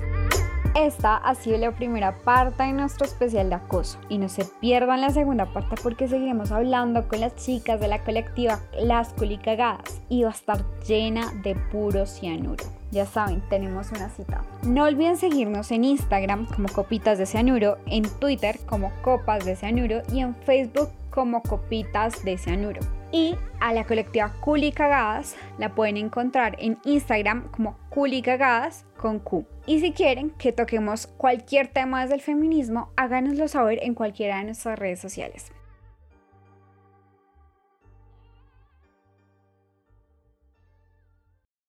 Esta 0.75 1.15
ha 1.15 1.35
sido 1.35 1.57
la 1.57 1.71
primera 1.71 2.17
parte 2.17 2.63
de 2.63 2.73
nuestro 2.73 3.05
especial 3.05 3.47
de 3.47 3.55
acoso 3.55 3.97
y 4.09 4.17
no 4.17 4.27
se 4.27 4.43
pierdan 4.43 4.99
la 4.99 5.09
segunda 5.09 5.45
parte 5.45 5.77
porque 5.81 6.09
seguiremos 6.09 6.51
hablando 6.51 7.07
con 7.07 7.21
las 7.21 7.33
chicas 7.37 7.79
de 7.79 7.87
la 7.87 8.03
colectiva 8.03 8.59
Las 8.77 9.13
Culicagadas 9.13 10.01
y 10.09 10.23
va 10.23 10.31
a 10.31 10.33
estar 10.33 10.65
llena 10.85 11.31
de 11.43 11.55
puro 11.55 12.05
cianuro. 12.05 12.65
Ya 12.91 13.05
saben, 13.05 13.41
tenemos 13.49 13.89
una 13.91 14.09
cita. 14.09 14.43
No 14.63 14.83
olviden 14.83 15.15
seguirnos 15.15 15.71
en 15.71 15.85
Instagram 15.85 16.45
como 16.45 16.67
Copitas 16.67 17.17
de 17.17 17.25
Cianuro, 17.25 17.77
en 17.85 18.03
Twitter 18.19 18.59
como 18.65 18.91
Copas 19.01 19.45
de 19.45 19.55
Cianuro 19.55 20.01
y 20.11 20.19
en 20.19 20.35
Facebook 20.35 20.89
como 21.09 21.41
Copitas 21.41 22.25
de 22.25 22.37
Cianuro. 22.37 22.81
Y 23.15 23.37
a 23.61 23.71
la 23.71 23.85
colectiva 23.85 24.33
Culicagadas 24.41 25.37
la 25.57 25.73
pueden 25.73 25.95
encontrar 25.95 26.57
en 26.59 26.77
Instagram 26.83 27.49
como 27.49 27.77
Culicagadas 27.87 28.85
con 28.97 29.19
Q. 29.19 29.47
Y 29.65 29.79
si 29.79 29.93
quieren 29.93 30.31
que 30.31 30.51
toquemos 30.51 31.07
cualquier 31.07 31.69
tema 31.69 32.01
desde 32.01 32.15
el 32.15 32.21
feminismo, 32.21 32.91
háganoslo 32.97 33.47
saber 33.47 33.79
en 33.83 33.93
cualquiera 33.93 34.39
de 34.39 34.43
nuestras 34.43 34.77
redes 34.77 34.99
sociales. 34.99 35.54